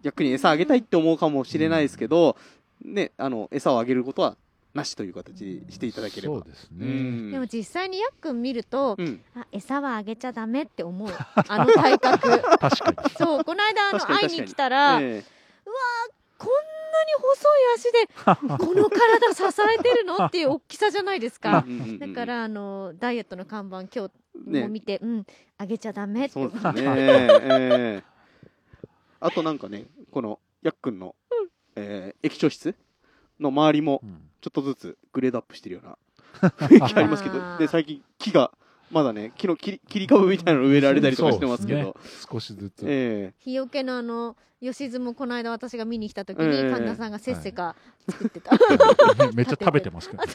[0.01, 2.37] やっくんに餌あげたいって思うかもしれないですけど、
[2.83, 4.37] ねあの餌をあげることは
[4.73, 6.35] なしという形にしていただければ。
[6.35, 7.31] そうですうね、ん。
[7.31, 9.21] でも実際にやっくん見ると、うん。
[9.35, 11.09] あ餌はあげちゃダメって思う。
[11.47, 12.41] あの体格。
[12.59, 13.09] 確かに。
[13.17, 15.23] そうこの間あの会いに来たら、え
[16.37, 16.49] こん
[16.91, 21.65] なに細い足でこの体支えてるのっていう大きさじゃないですえか
[21.99, 24.11] だからあのダイエットの看板今日
[24.49, 24.61] ね。
[24.61, 25.25] も見て、うん
[25.57, 26.33] あげちゃダメって。
[26.33, 26.83] そうですね。
[26.87, 28.18] ええ
[29.19, 31.15] あとなんかね、このやっくんの、
[31.75, 32.75] えー液晶室
[33.39, 34.29] の周りもうん。
[34.41, 35.97] ちょっとずつグレードアップしてるような
[36.49, 38.51] 雰囲気ありますけどで、最近木が、
[38.89, 41.93] まだね、木の切り切り株みたいなの植えられたりとかしてますけど、ね
[42.31, 46.71] 少しずつ、え日よけのあの吉津もこの間私が見に来た時に、ええ。
[46.71, 47.75] 神田さんがせっせか
[48.09, 48.51] 作ってた、
[49.17, 50.27] め めっちゃ食べてますけど、あ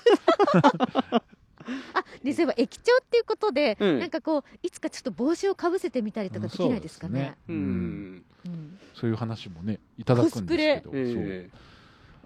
[2.23, 3.99] でそういえば液晶っていうことで、うん。
[4.01, 7.57] なんかこういつかちょっと帽子をかぶせてみたりとかできないですかね,、えうん。
[7.57, 8.25] うん
[8.95, 11.75] そういう話もねいただくんですけど、ええ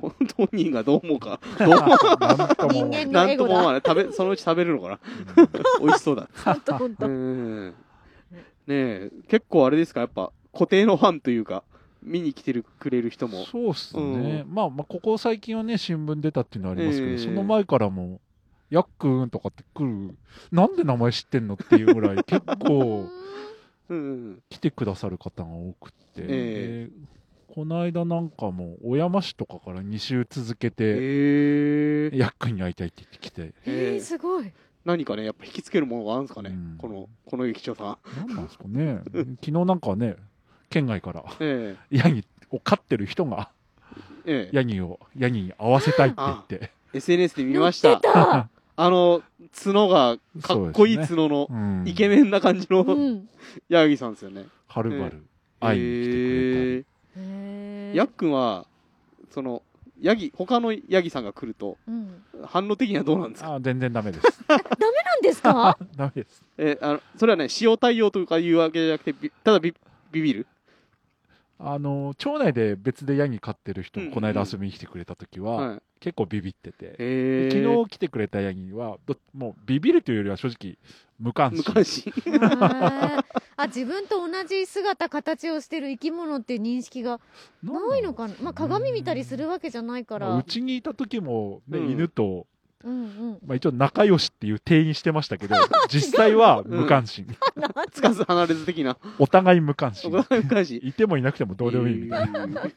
[0.01, 3.49] 本当人がどう思うか、どうそうなんとも人間のなんエゴだ。
[3.49, 3.83] とも思わない。
[3.85, 5.01] 食べ、そのうち食べるのかな？
[5.81, 6.29] 美味しそうだ。
[6.45, 7.69] 本当本当、うん。
[7.71, 7.75] ね
[8.69, 11.65] え、結構あれですか、やっぱ固定のファンというか、
[12.03, 13.45] 見に来てるくれる人も。
[13.47, 17.19] そうっすね、まあまあここ最近はね新聞出たっていうのはありますけど、ええ。
[17.19, 18.21] その前からも
[18.71, 20.17] 「やっくん」とかって来る。
[20.53, 23.09] なんで名前知ってんのっていうぐらい結構うん。
[24.51, 27.09] 来てくださる方が多くって、えで
[27.59, 32.17] この間なんかも小山市とかから2週続けて、ええ。
[32.17, 33.53] やっくんに会いたいって言ってきて。
[33.65, 34.53] えー、すごい。
[34.85, 36.77] 何かね、やっぱ引きつけるものがあるんですかね、うん。
[36.79, 37.99] この、この劇場さん。
[38.17, 39.01] 何なんですかね。
[39.43, 40.17] 昨日なんかね
[40.71, 43.51] 県外からえヤギを飼ってる人が
[44.27, 44.51] ええ。
[44.53, 48.49] えヤギをヤギに合わせたいって言って、SNS で見まし乗ってた。
[48.79, 49.23] た、あの、
[49.65, 51.85] 角が、かっこいい角の、うん。
[51.87, 53.29] イケメンな感じの、うん。
[53.69, 54.47] ヤギさんですよね。
[54.69, 55.23] はるばる。
[55.61, 57.21] 会いに来てくれた
[57.91, 58.67] り、やっくんは、
[59.31, 59.63] その、
[60.01, 63.55] ヤギ、他のヤギさんが来ると、うん、反応的にはどうなんですか？
[63.57, 64.25] あ全然ダメです。
[64.49, 64.61] なん
[65.23, 65.77] ですか？
[65.97, 66.45] ダメです。
[66.57, 69.75] えあのそれはね、使用対応とかいうわけじゃなくて、びただビ
[70.13, 70.47] ビビる
[71.61, 75.83] あの町内で別でヤギ飼ってる人うんうんがこの間遊びに来てくれた時は、はい。
[76.01, 80.79] 結構ビビってて、えで昨日来てくれたヤギはどもうビビるというよりは正直
[81.19, 81.65] 無関心。
[81.67, 82.13] 無関心。
[83.57, 87.19] あ自分と同じ姿形をしてる生き物っていう認識が
[87.65, 91.91] ないのかな、まあ、鏡見たりするわけじゃないから、まあうちにいた時も、ねうん。
[91.91, 92.47] 犬と、
[92.85, 93.39] うんうん。
[93.47, 95.57] まあ、一応仲良しっていう定義してましたけど
[95.91, 97.27] 実際は無関心、
[97.91, 98.97] つかず離れず的な。
[99.19, 100.13] お互い無関心。
[100.13, 100.81] 無関心。
[100.83, 102.63] いてもいなくてもどうでもいいみたいな、な。
[102.63, 102.73] で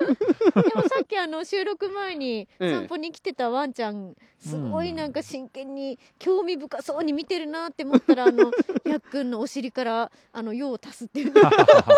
[0.76, 2.74] もさっきあの収録前にええ。
[2.74, 8.52] 散歩に来てたワンちゃんすごいなんか真剣に興味深そうに見てるなって思ったらあの
[8.86, 11.34] やっくんのお尻からあの用を足すっていう。
[11.34, 11.52] だ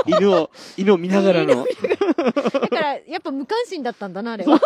[0.06, 1.46] 犬を、犬を見ながら。
[1.46, 1.66] の。
[1.66, 1.70] か
[2.72, 4.60] らやっぱ無関心だったんだなあれは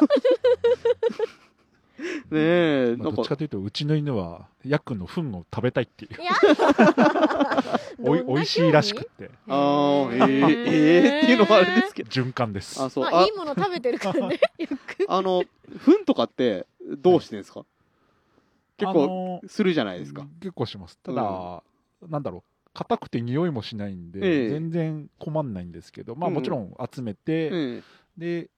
[2.29, 6.21] ねえ、まあ、どっち、かというとうちの犬はヤックンの糞を食べたいっていう。
[6.21, 6.31] いや。
[7.99, 9.31] おい美味しいらしくって。
[9.47, 12.09] ああ、ええええっていうのもあれですけど。
[12.09, 12.81] 循環です。
[12.81, 13.03] あ、そう。
[13.05, 14.39] まああいいもの食べてるからね
[15.07, 15.43] あの、
[15.79, 16.67] 糞とかって、
[16.97, 17.65] どうしてんですか？
[18.77, 19.07] 結あ構、
[19.41, 20.27] のするじゃないですか。
[20.39, 20.97] 結構します。
[20.99, 21.63] ただ、
[22.07, 22.43] なんだろう
[22.73, 24.49] 硬くて匂いもしないんで、ええ。
[24.49, 26.35] 全然困んないんですけどまあうん。
[26.35, 27.83] もちろん集めて、え
[28.17, 28.49] で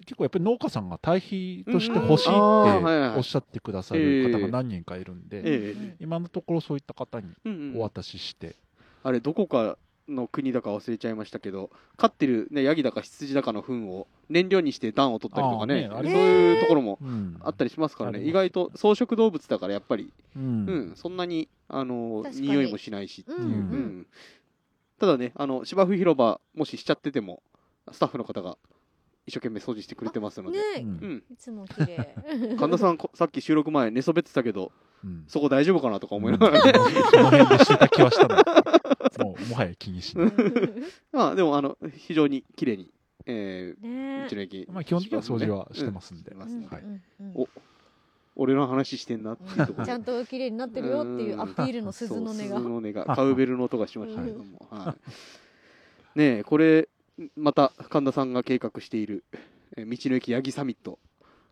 [0.00, 8.56] 結構やっぱり農家さんが堆肥として欲しいっておっしゃってくださる方が何人かいるんで、ええ今のところそういった方にうんうんお渡しして、
[9.02, 9.76] あれ、どこか
[10.08, 15.88] の国だか忘れちゃいましたけど飼ってる、ね、ヤギだか羊だかの糞を燃料にして暖を取ったりとかね。
[15.88, 17.36] ねあれいうところもうん。
[17.42, 18.30] あったりしますからね、あります。
[18.30, 20.66] 意外と草食動物だからやっぱり、ううん。
[20.92, 24.06] ん、そんなにあの匂いもしないし、うんううんん。
[24.98, 27.42] ただねあの芝生広場もししちゃってても
[27.92, 28.56] スタッフの方が
[29.28, 30.88] 一生懸命掃除してくれてますので、ねうん。
[30.88, 32.14] うん、いつも綺麗。
[32.58, 34.72] 神田さんこさっき収録前寝そべってたけど
[35.04, 35.24] うん。
[35.28, 36.60] そこ大丈夫かなとか思いながら。
[37.88, 38.36] 気はしたの。
[39.24, 40.32] もうもはや気にしない、
[41.12, 42.88] まあでもあの非常に綺麗に、
[43.26, 46.36] えーね道の駅、まあ、基本的には掃除はしてますんで、
[47.34, 47.48] お
[48.36, 49.86] 俺の話してんなっていうところ。
[49.86, 52.42] ちゃんと綺麗になってるよっていうアピールの鈴の音が。
[52.42, 53.04] 鈴の音が。
[53.04, 54.94] カウベルの音がしましたけども、は
[56.14, 56.88] い、ねえこれ
[57.36, 59.24] また神田さんが計画している
[59.76, 60.98] えー道の駅ヤギサミット。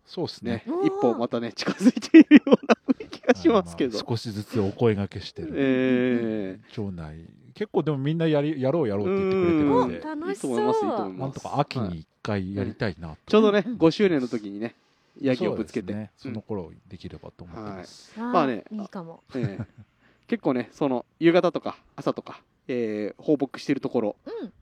[0.05, 0.65] そうですね。
[0.85, 7.27] 一歩またね近づいているような雰囲気がしますけど、まあ少しずつお声掛けしてる、え町内。
[7.55, 11.21] 結構でもみんなやりやろうやろうって言ってくれてるうんんでお楽しいいと思いますいいと思そいうます。
[11.21, 14.75] なんとか秋に一回やりたいなと、ちょうどねうん5周年の時にね
[15.21, 15.93] ヤギをぶつけて。
[15.93, 19.23] そね、その頃できればと思ってます、あーまあねいいかも。
[19.35, 19.87] うんええ
[20.29, 24.17] 結構ねその夕方とか朝とか、えー放牧してるところ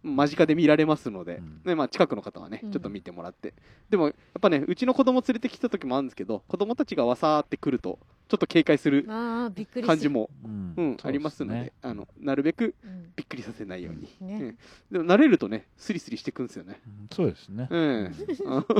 [0.04, 0.16] うん。
[0.16, 1.60] 間近で見られますので、うん。
[1.64, 2.70] ねまあ、近くの方はねうん。
[2.70, 3.54] ちょっと見てもらって、
[3.90, 7.98] でもやっぱねうちの子供連れてきた時もあるんですけど子供たちがわさーって来ると
[8.28, 10.96] ちょっと警戒する感じも、うん。
[11.02, 13.12] ありますのでねあのなるべくうん。
[13.16, 14.56] びっくりさせないように、ね。
[14.90, 16.80] でも慣れるとねスリスリしてくんですよね。
[16.86, 17.08] うん。
[17.12, 18.14] そうですね、うん、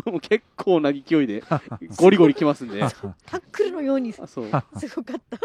[0.07, 1.43] もう結構な勢いで
[1.97, 2.81] ゴリゴリきますんで。
[2.81, 4.45] タックルのようにすあそう。
[4.45, 5.39] ごかった。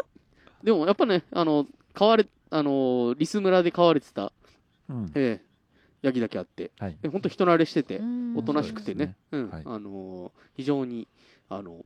[0.64, 1.66] でもやっぱねあの
[2.00, 4.32] 飼われあのリス村で飼われてた、
[4.90, 5.12] うん。
[5.16, 5.50] ええ
[6.02, 6.72] ヤギだけあって。
[6.80, 6.98] はい。
[7.04, 8.38] え本当人慣れしてて、うん。
[8.38, 9.50] おとなしくてね、うん。
[9.50, 9.64] はい。
[9.66, 11.10] あのー非常に
[11.50, 11.84] あの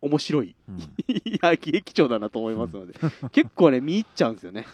[0.00, 0.78] 面白いうん。
[1.42, 2.94] ヤギ駅長だなと思いますので、
[3.30, 4.66] 結構ね見入っちゃうんですよね。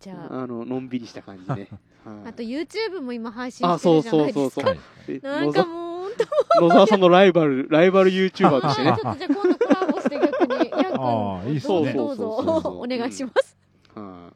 [0.00, 0.40] じゃあ。
[0.42, 1.68] あののんびりした感じね、
[2.02, 2.28] はい。
[2.28, 4.62] あと YouTube も今配信あしてそうるじゃそうないですか。
[4.62, 4.78] そうそうはい。
[5.06, 6.10] で野沢なんかもう本
[6.56, 6.60] 当。
[6.62, 8.96] 野沢さんのライバルライバル YouTuber としてね。
[8.98, 11.92] ちょっとじゃあ今度コラボして逆にやっくんあーいいっすね。
[11.92, 13.61] どうぞどうそうそうそうそうぞお願いします
[13.94, 14.30] は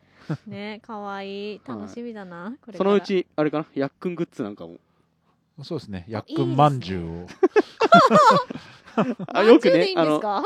[0.46, 1.61] いね可愛い。
[1.66, 3.66] 楽しみだなこれそのうちあれかな？
[3.74, 4.76] やっくんグッズなんかも。
[5.62, 6.04] そうですね。
[6.09, 7.26] やっくんまんじゅうを。
[9.32, 10.42] あよく何十でいいんですねあのか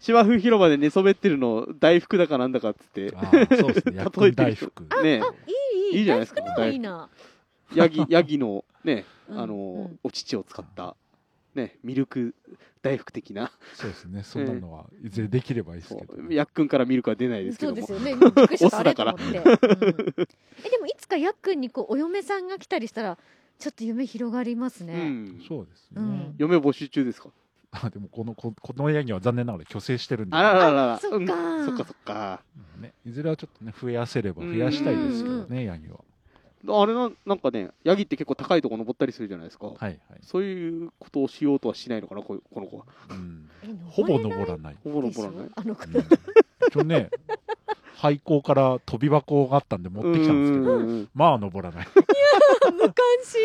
[0.00, 3.10] 芝生広場で寝そべってるの大福だかなんだかっつって。
[3.56, 3.96] そうですね。
[3.98, 4.86] やっくん大福。
[5.02, 5.16] ね。
[5.16, 5.98] いいいい。
[5.98, 7.08] いいじゃないですか大福の方がいいな。
[7.74, 9.58] ヤギヤギのね うんあの、う
[9.92, 10.96] んお乳を使った
[11.54, 12.34] ねミルク
[12.82, 13.50] 大福的な。
[13.74, 14.22] そうですね。
[14.22, 16.32] そんなのはいずれできればいいですそけど、う。
[16.32, 17.74] やっくんからミルクは出ないですけど。
[17.74, 18.20] もそうですよね。
[18.20, 19.20] びっくりしたあれオスだからうん。
[19.28, 23.18] えでもいつかやっくんにこうお嫁さんが来たりしたら
[23.58, 26.34] ちょっと夢広がりますうね、ん、そうですね、うん。
[26.38, 27.30] 嫁募集中ですか？
[27.70, 30.36] あでもこのここのヤギは残念ながら虚勢してるんで。
[30.36, 32.40] あららららそっかうんそっかそっか
[32.76, 35.98] うんね、いずれはちょっとね増やせれば増やしたいですけどね、ヤギは
[36.70, 42.84] あれななんかねヤギって結構高いとこ登ったりするじゃないですか、はいはい、そういうことをしようとはしないのかなここの子は。
[43.10, 45.50] うん、えほぼ登らない、ほぼ登らない。
[45.54, 46.04] あの子うん、
[46.68, 47.10] 一応ね
[47.96, 51.86] 廃校から飛び箱があったんで持ってきたんですけどまあ登らない。
[52.72, 52.94] 無関
[53.24, 53.40] 心。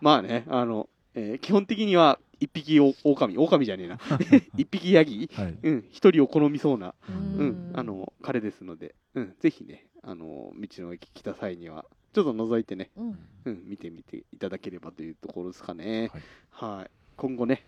[0.00, 3.98] まあねあの、えー基本的には一匹お狼狼じゃねえな。
[4.56, 5.30] 一匹ヤギ。
[5.32, 5.58] はい。
[5.62, 13.18] うん一人を好みそうなううんん、あの彼ですので、うん、ぜひね、あの道の駅来た際には、ちょっと覗いてね、うん。
[13.44, 16.10] うん、見てみていただければというところですかね。
[16.52, 16.78] はい。
[16.78, 17.64] はい、今後ね、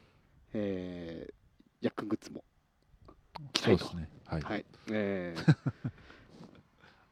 [0.54, 1.34] えー、
[1.80, 2.44] ヤックングッズも。
[3.52, 3.90] 期そう待と。
[3.90, 4.08] ですね。
[4.24, 5.54] はい、はい、えー、 じゃ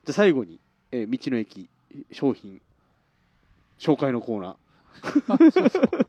[0.09, 0.61] あ最後に、
[0.91, 1.69] えー道の駅
[2.13, 2.61] 商品
[3.79, 6.07] 紹介のコーナー。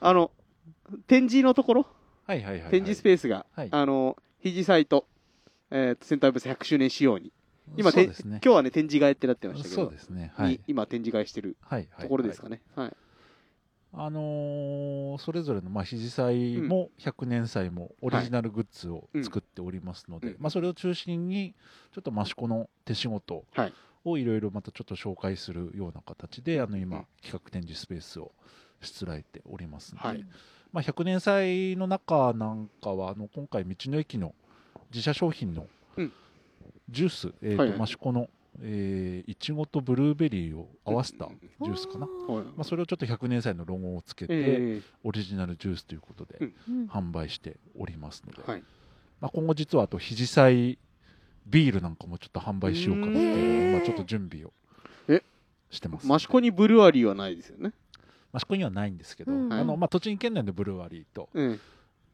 [0.00, 0.32] あの
[1.06, 1.86] 展示のところ、
[2.26, 2.70] はいはいはいはい。
[2.70, 3.68] 展示スペースが、はい。
[3.70, 5.06] あの肘サイト、
[5.70, 7.32] えー、センターブース100周年仕様に
[7.76, 8.12] 今ね。
[8.24, 9.82] 今日はね展示会ってなってましたけど。
[9.82, 10.32] そうですね。
[10.36, 10.52] はい。
[10.52, 12.02] に今展示会してるはいはい。
[12.02, 12.60] ところですかね。
[12.74, 12.96] はい、
[13.94, 21.54] あのーそれぞれの、まあ、肘祭も100年祭もオリジナルグッズを作っておりますので、うんまあ、それを中心に
[21.94, 23.72] ちょっと益子の手仕事はい。
[24.04, 28.32] をいろいろまたちょっと紹介するような形であの今、うん企画展示スペースを
[28.80, 30.26] しつらえておりますので、はい。
[30.72, 34.34] まあ、100年祭の中なんかはあの今回道の駅の
[34.90, 36.12] 自社商品のうん
[36.92, 37.70] ジュース、えーとはい。
[37.72, 38.28] はい益子の
[38.60, 41.28] えーいちごとブルーベリーを合わせた
[41.62, 42.44] ジュースかな、はい。
[42.44, 46.54] まあ、それをちょっと100年祭のロゴをつけて、えオリジナルジュースということでうん。
[46.68, 48.62] うん販売しておりますので、ーはい。
[49.20, 50.78] まあ、今後実はあと肘祭
[51.46, 54.52] ビールなんかもちょっと販売しようかなっていうのを、へーまあ、ちょっと準備を
[55.08, 55.22] え？
[55.70, 56.06] してます。
[56.06, 57.72] 益子にブルワリーはないですよね？
[58.34, 59.52] 益子にはないんですけど、うん。
[59.52, 61.60] あのまあ、栃木県内のブルワリーとうん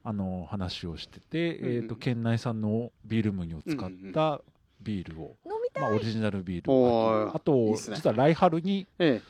[0.05, 4.41] あの話をしてて、うんうんえー、と県内産のビール麦を使った
[4.83, 5.37] ビールを。
[5.45, 7.31] 飲みまあ、オリジナルビール。
[7.35, 7.77] あとね。
[7.77, 9.21] 実は来春に、え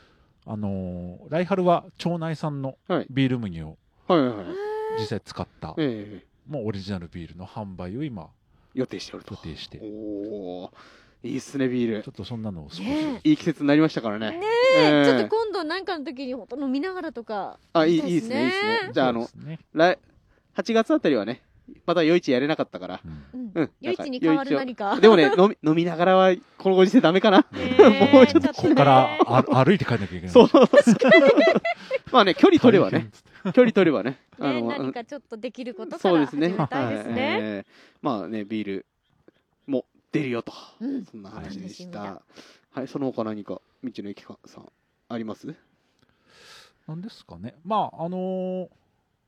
[0.47, 3.07] あのー来春は町内産のはい。
[3.11, 3.77] ビール麦を
[4.09, 4.47] えはいはいはい。
[4.99, 6.27] 実際使った、ええ。
[6.51, 8.31] もうオリジナルビールの販売を今
[8.75, 9.35] 予定しておると。
[9.35, 9.81] 予定して。
[9.83, 10.73] おお
[11.23, 12.03] いいっすねビール。
[12.03, 14.39] ちょっとそんなのを少し、ねいい季節になりましたからね。
[14.39, 14.47] ね
[14.77, 14.81] え。
[14.81, 15.05] え、え。
[15.05, 17.59] ちょっと今度なんかの時に本当飲みながらとか。
[17.73, 18.91] あいいいいですねいいですね。
[18.95, 19.59] じゃああのね。
[19.75, 19.99] 来
[20.55, 21.43] 8月あたりはね
[21.87, 23.01] また夜市やれなかったから。
[23.05, 23.25] うん。
[23.35, 23.51] うん。
[23.55, 23.71] うん。
[23.81, 24.99] 夜市に変わる何か。
[25.01, 27.47] でもね飲み 飲みながらはこのご時世ダメかな。
[28.13, 28.53] もうちょっと。
[28.55, 30.29] ここからあ 歩いて帰んなきゃいけない。
[30.31, 30.49] そう
[32.13, 33.11] まあね距離取ればね。
[33.55, 34.19] 距離取ればね。
[34.39, 34.69] ね、うん。
[34.69, 36.49] 何かちょっとできることから始そうですね。
[36.57, 37.13] めたいですね。
[37.13, 37.41] はい。
[37.43, 37.67] えー
[38.03, 38.87] まあねビール
[39.67, 40.53] も出るよと。
[40.81, 41.05] うん。
[41.05, 42.23] そんな話でした。
[42.71, 42.89] はい。
[42.89, 44.69] その他何か道の駅さん
[45.09, 45.55] あります？
[46.87, 47.55] なんですかね。
[47.65, 48.69] まああのー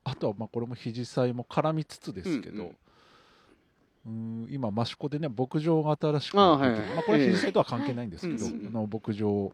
[0.03, 6.79] あとはまあこれも肘祭も絡みつつですけど、うん今益子でね牧場が新しくあはいはい。
[6.79, 8.67] まあ、これ肘祭とは関係ないんですけど、はいうんうん。
[8.67, 9.51] あの牧場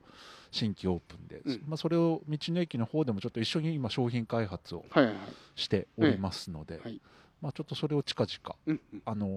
[0.52, 5.26] 新規オープンで、うんまあ、それを道の駅の方でもちょっと一緒に今商品開発をはいはいはい。
[5.56, 7.02] しておりますので、はい
[7.40, 9.30] まあ、ちょっとそれを近々、うんうんあのー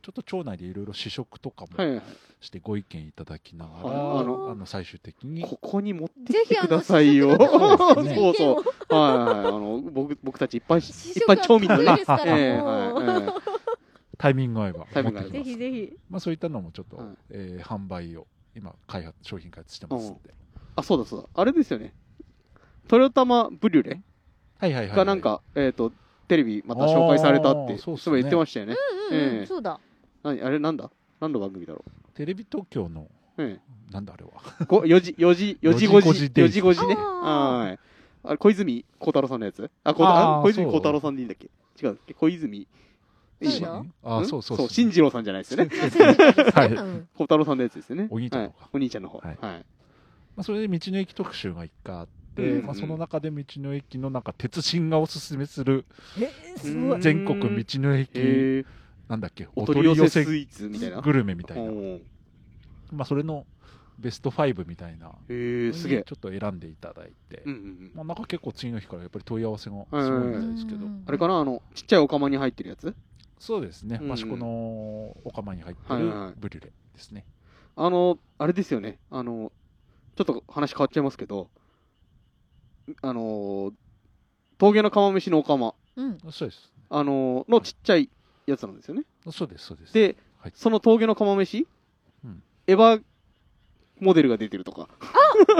[0.00, 2.02] ちょっと町内でいろいろ試食とかもはいはい
[2.40, 7.36] してご意見いただきながら、はいああのの最終的にここに持ってきてくださいよ。
[7.36, 8.62] そうそう。
[8.62, 9.46] ぜはいはいはい。
[9.46, 12.00] あの、僕、僕たち一般、試一般町民のね得意で。
[12.02, 12.16] すか？
[12.24, 13.28] らええもうはいえ
[14.16, 15.96] タイミング合えばタイミング合えばぜ持ってきますひぜひ。
[16.08, 18.26] まあ、そういったのもちょっと、はいえー販売を
[18.56, 20.30] 今開発商品開発してますんで、え
[20.76, 21.28] あ、そうだそうだ。
[21.34, 21.92] あれですよね。
[22.88, 24.00] トヨタマブリュレ
[24.58, 25.92] はいはいはい、がなんか、えっと、
[26.28, 28.76] テレビまた紹介されたって、そうね言ってましたよね。
[29.10, 29.80] うんうん、ええそうだ。
[30.22, 30.90] 何あれなんだ？
[31.20, 33.02] 何の番組だろテレビ東京の
[33.38, 33.42] う。
[33.42, 33.58] え
[33.90, 34.64] なんだあれはえ。
[34.66, 36.94] ご4時、4時、4時5時、四時五時4時5時ね。
[36.96, 37.78] はい。
[38.24, 39.70] あれ、小泉孝太郎さんのやつ？
[39.84, 41.48] あ、小泉孝太郎さんでいいんだっけ？
[41.82, 42.14] 違うっけ？
[42.14, 42.66] 小泉。
[44.02, 44.26] あん？
[44.26, 45.70] そうそうそう進次郎さんじゃないですよね。
[46.52, 48.08] はいうん孝太郎さんのやつですよね。
[48.10, 49.18] お兄ちゃんの方はいお兄ちゃんの方。
[49.18, 49.38] はい。
[49.40, 49.62] ま
[50.38, 52.08] あ、それで道の駅特集が一回あっ
[52.38, 55.84] て、うんまあ、その中で道の駅のなんか鉄心がおすすめする。
[57.00, 58.64] 全国道の駅。
[59.08, 61.00] なんだっけお取り寄せスイーツみたいな。
[61.00, 61.98] グルメみたいな、お
[62.92, 63.46] まあ、それの
[63.98, 66.12] ベスト5みたいなすげえち。
[66.12, 72.94] ょっと選んでいただいて、うんうんうんまあ、なんか結構次の日からやっぱり問い合わせがすごいみたいですけど、うんあれかなあの、ちっちゃいお釜に入ってるやつ？
[73.38, 74.46] そうですね、うんうん益子の
[75.24, 77.24] お釜に入ってるはいはいブリュレですね。
[77.76, 78.98] あの、あれですよね。
[79.10, 79.52] あの、
[80.16, 81.48] ちょっと話変わっちゃいますけど、
[83.02, 83.72] あの、
[84.58, 86.18] 峠の釜飯のお釜、うん。
[86.30, 86.72] そうです。
[86.90, 88.08] あの、のちっちゃい
[88.46, 89.02] やつなんですよね。
[89.30, 89.92] そうです、そうです。
[89.92, 91.66] で、はいその峠の釜飯、
[92.24, 93.02] うんエヴァ
[94.00, 94.88] モデルが出てるとか。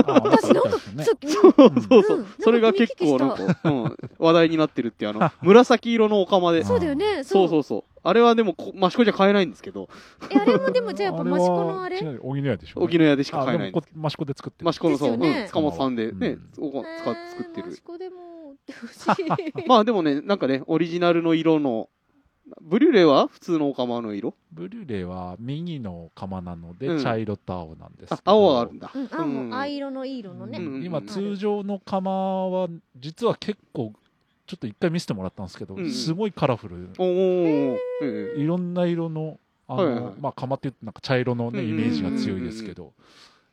[0.07, 1.53] あ私なんかかねそう
[1.89, 2.19] そうそう。
[2.19, 6.65] うんそれが結構なんか、うん、話題になってるっていう、あの、紫色のお釜で。
[6.65, 7.25] そうだよね。
[7.25, 7.98] そうそうそう。
[8.09, 9.89] あれはでもこ、益子じゃ買えないんですけど、
[10.31, 11.99] え、あれもでもじゃあやっぱ益子のあれ？
[11.99, 12.87] 違う荻野屋でしょ、ね。
[12.87, 14.71] 荻野屋でしか買えない益子で作ってる。
[14.71, 15.41] 益子のそう、ね。
[15.41, 17.73] うん、塚本さんでねうん、お使っ作ってる。
[17.73, 17.81] 益。
[17.83, 18.17] 子でも
[18.51, 19.67] 売ってほしい。
[19.69, 21.89] まあでもね、なんかね、オリジナルの色の、
[22.63, 24.35] ブリュレは普通のお釜の色？
[24.53, 27.03] ブリュレは右の釜なので、うん。
[27.03, 28.91] 茶色と青なんですけあど、青があるんだ。
[28.95, 30.59] うん、あ、もう藍色のいい色のね。
[30.59, 30.75] うん。
[30.77, 30.85] うん。
[30.85, 33.93] 今通常の釜は実は結構
[34.49, 36.89] ちょっと一回見せてもらったんですけど、うんうんすごいカラフル。
[36.99, 39.39] ええいろんな色の
[39.69, 42.95] あの、はいはいはいまあ釜って言うとなんか茶色のね、うんイメージが強いですけど、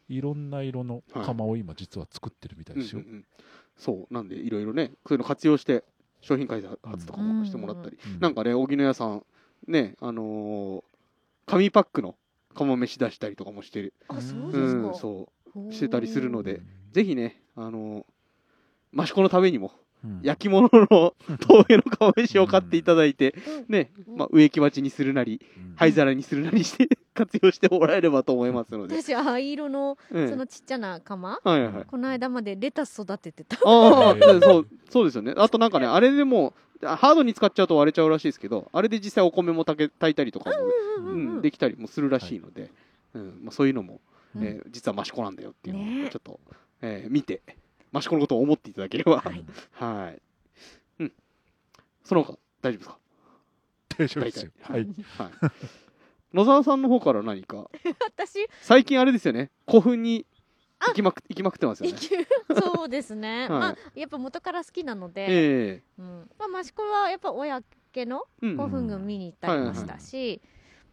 [0.07, 3.25] いろんな色の釜を今実は作ってるみたいですよ、うんうんうん
[3.77, 5.83] そう、なんでいろいろね、そういうの活用して、
[6.21, 7.97] 商品開発とかもしてもらったり。
[8.13, 9.25] うんなんかね、荻野屋さん、
[9.67, 10.83] ね、あのー
[11.45, 12.15] 紙パックの
[12.55, 13.93] 釜飯出したりとかもしてる。
[14.07, 14.89] あ、そううですか。
[14.91, 15.67] ん、そう。
[15.67, 19.84] うしてたりするのでうんぜひね、あのー、益子のためにも、うん
[20.22, 23.36] 焼き物の峠の釜飯を買っていただいて、
[23.68, 29.01] うんね、うんまあ、植木鉢にするなり、うん灰皿にするなりして 活用してもらえればと思いますので。
[29.01, 31.86] 私、藍色の、うんそのちっちゃな釜、はいはい。
[31.86, 33.58] この間までレタス育ててた。
[33.66, 35.34] ああ、そう、そうですよね。
[35.36, 40.56] あとなんかね、あれでも、ハードに使っちゃうと割れちゃうらしいですけど、あれで実際お米も炊け炊いたりとかも、
[40.99, 42.72] うんうん、できたりもするらしいので、
[43.14, 44.01] うんまあ、そういうのも、
[44.36, 46.39] うんえー実は益子なんだよっていうのをねちょっと、
[46.82, 47.41] えー見て、
[47.95, 50.21] 益子のことを思っていただければ、はいはい。
[50.99, 51.11] うん。
[52.03, 52.97] その他、大丈夫ですか
[53.97, 55.31] 大丈夫ですよはいはい。
[56.33, 57.69] 野沢さんの方から何か、
[58.05, 60.25] 私、最近あれですよね、古墳に
[60.87, 61.97] 行きまく行きまくってますよね。
[62.59, 63.41] そうですね。
[63.41, 66.29] はいまあ、やっぱ元から好きなので、えうん。
[66.37, 67.61] まあ、益子はやっぱ親
[67.93, 70.41] 家の古墳群見に行ったりましたし、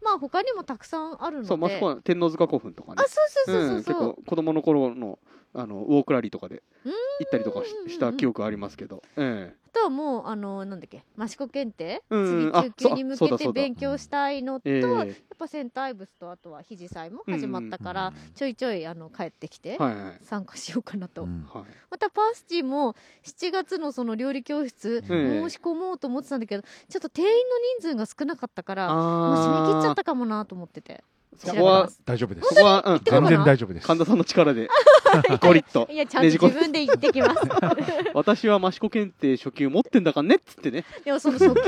[0.02, 1.48] まあ、他にもたくさんあるので。
[1.48, 3.02] そう、益子は天王塚古墳とかねあ、。
[3.08, 4.14] そうそうそううん、結そうそう。
[4.16, 5.18] 構子供の頃の
[5.54, 6.96] あのウォークラリーとかでうん行
[7.26, 20.18] ったりとかしした記憶ありますけど、えとはもうあのなんだっけ益子検定、うん次中級に向けて勉強したいのと、えやっえぱセンターアイブスとあとは肘祭も始まったから、うんちょいちょいあの帰ってきてはいはい。
[20.22, 21.46] 参加しようかなと、うん。
[21.52, 22.94] はいまたパースチーも
[23.24, 27.32] 7月のその料理教室ええ申し込もうと思ってたんだけどちょっと定員の
[27.80, 31.02] 人数が少なかったからもうあ締め切っちゃっったかもなと思ってて
[31.38, 32.48] そこは大丈夫です。
[32.48, 33.86] そこは、うん、全然大丈夫です。
[33.86, 34.68] 神田さんの力で。
[35.40, 35.88] ゴリッと。
[35.90, 37.40] いやちゃんと自分で言ってきます。
[38.14, 40.84] 私は益子検定初級持ってんだかんねっつってね。
[41.04, 41.64] でもその初級が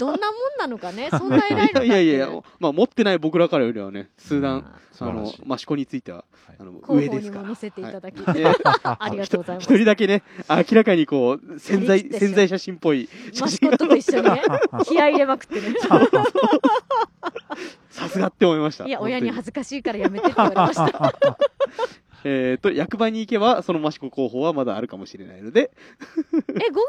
[0.00, 1.08] どんなもんなのかね。
[1.16, 4.70] そんな偉いのかいやいやいやまあ持ってない僕らからよりはね数段
[5.00, 6.56] あの益子についてははい。
[6.58, 7.44] あの上ですから。
[7.44, 9.64] も載せていただき、ありがとうございます。
[9.64, 13.78] 一人だけね明らかにこう潜在潜在写真っぽい写真が。
[13.78, 14.42] コットと一緒にね
[14.84, 15.76] 気合い入れまくってね。
[17.90, 21.14] さすがって思いましたいや親に本恥ずかしいからやめてって言われました。
[22.24, 25.70] えっと役場に行けばその益子候補はまだあるかもしれないので。
[25.70, 26.42] え5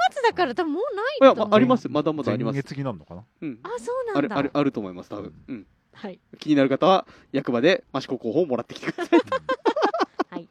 [0.09, 1.49] 月だから多分もうないいやと思う。
[1.49, 2.53] まありますまだまだあります。
[2.55, 3.23] 前月になるのかな？
[3.41, 3.59] うん。
[3.63, 4.37] あそうなんだ。
[4.37, 5.33] あるあるあると思います多分。
[5.47, 5.67] うん。
[5.93, 6.19] はい。
[6.39, 9.19] 気になる方は役場で益子候補をもらってきてください。
[10.29, 10.49] はい。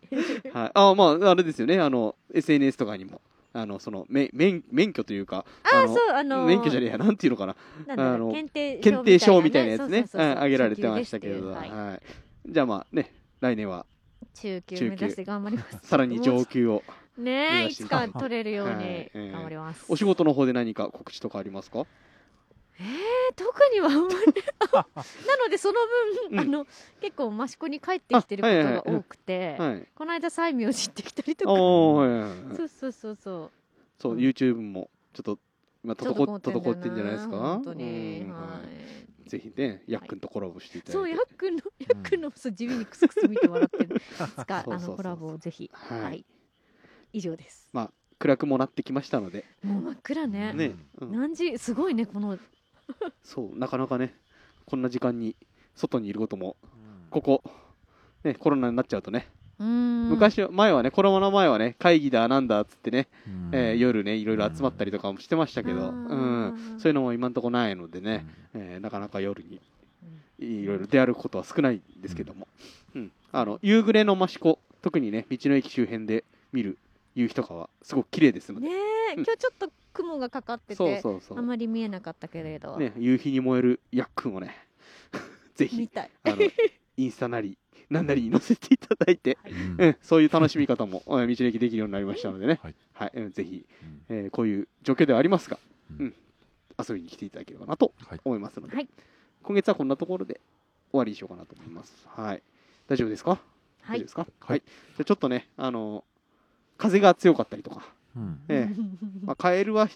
[0.53, 1.81] はい、あまああれですよね。
[1.81, 3.21] あの SNS とかにも
[3.53, 6.47] あのその免免免許というかあのそうあのー。
[6.47, 7.57] 免許じゃねえやなんていうのかな。
[7.89, 10.07] あの検定検定証みたいなやつね。
[10.15, 11.71] あげられてましたけれど、はい。
[11.71, 13.87] はい、じゃあまあね来年は。
[14.35, 15.79] 中級目指して頑張ります。
[15.83, 16.83] さらに上級を。
[17.17, 18.85] 目ねえいつか取れるようにはい。
[18.85, 21.85] ええ頑張ります、お仕事の方で何か告知とかありますか？
[22.81, 24.17] えー特にはあんまり。
[25.27, 25.75] なのでその
[26.31, 26.41] 分、 うん。
[26.41, 26.67] あの
[27.01, 29.89] 結構益子に帰ってきてることが多くて、はい。
[29.95, 31.51] この間西明寺行ってきたりとか
[32.57, 33.51] そうそうそうそう。
[33.99, 35.39] そううん YouTube もちょっと
[35.85, 37.37] 今滞っ滞ってんじゃないですか？
[37.37, 38.61] 本当に、うんは
[39.25, 39.29] い。
[39.29, 43.97] ぜひねヤックンとコラボしていただいて、そうヤックンのヤックンのそう地味にクスクス見てもらってる。
[43.99, 44.75] いつかそうそうそうそう。
[44.75, 45.71] あのコラボをぜひ。
[45.73, 46.03] はい。
[46.03, 46.25] はい。
[47.13, 47.69] 以上です。
[47.73, 49.45] まあ暗くもなってきましたので。
[49.63, 50.53] もう真っ暗ね。
[50.55, 52.39] ね、うん何時すごいねこの
[53.23, 54.15] そうなかなかね
[54.67, 55.37] こんな時間に
[55.75, 56.57] 外にいることも
[57.11, 57.43] ここ、
[58.25, 59.29] ね、コロナになっちゃうとね、
[59.59, 63.51] 昔は前はねコロナ前はね会議だなんだっつってね、うん。
[63.53, 66.75] えー夜ねいろいろ集まったりとかもしてましたけど、ううん。
[66.77, 69.61] ん、そういうのも今んとこないのでね、えーなかなか夜に
[70.39, 72.47] いろいろ出歩くことは少ないんですけども、
[72.95, 73.11] うん。
[73.33, 76.79] あの夕暮れの益子特にね道の駅周辺で見る
[77.15, 78.75] 夕日とかはすごく綺麗ですので、ね
[79.15, 81.39] 今日ちょっと雲がかかっててそうそうそう。
[81.39, 84.55] あまり見えなかったけれど、ね、夕日に燃えるヤックンをね。
[85.55, 86.11] ぜひ見たい。
[86.25, 86.37] あの
[86.97, 87.59] インスタなり
[87.91, 89.39] なんなりに載せていただいて、
[89.79, 89.85] うん。
[89.85, 92.75] うん、そういう楽しみ方もえー道の駅できるようになりましたのでね、はい。
[92.93, 94.03] はいうんぜひ、うん。
[94.09, 95.59] えーこういう状況ではありますが、
[95.99, 96.07] うん。
[96.07, 96.15] うん
[96.81, 98.21] 遊びに来ていただければなとはい。
[98.25, 98.89] 思いますので、はい。
[99.43, 100.41] 今月はこんなところで
[100.93, 102.07] 終わりにしようかなと思います。
[102.09, 102.43] はい、
[102.87, 103.31] 大丈夫ですか、
[103.83, 103.99] はい。
[103.99, 104.21] 大丈夫ですか？
[104.23, 106.05] ははいい、じゃあちょっとね、あの
[106.77, 107.85] 風が強かったりとか、
[108.19, 108.41] うん。
[108.49, 108.77] ええ。
[109.25, 109.89] まあ、カエルは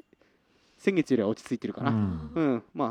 [0.78, 1.90] 先月よりは落ち着いてるかな。
[1.90, 2.30] うん。
[2.34, 2.90] うん、まあ、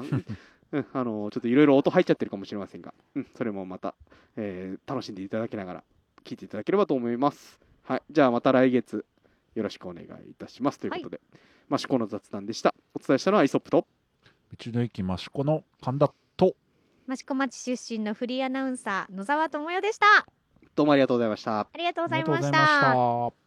[0.71, 3.93] うん、あのちょっといろいろ音入っちゃってるかもしれませんが、うん、それもまた、
[4.37, 5.83] えー楽しんでいただきながら
[6.23, 7.59] 聞いていただければと思います。
[7.83, 9.05] はい、じゃあまた来月
[9.55, 11.19] よろしくお願いいたしますということで、
[11.67, 12.73] まあ、思考の雑談でした。
[12.93, 13.85] お伝えしたのはイソップと、
[14.57, 16.55] 道の駅益子の神田と。
[17.09, 20.05] 益子町出身のフリーアナウンサー野沢智代でした。
[20.75, 21.59] どうもありがとうございました。
[21.59, 23.40] ありがとうございました。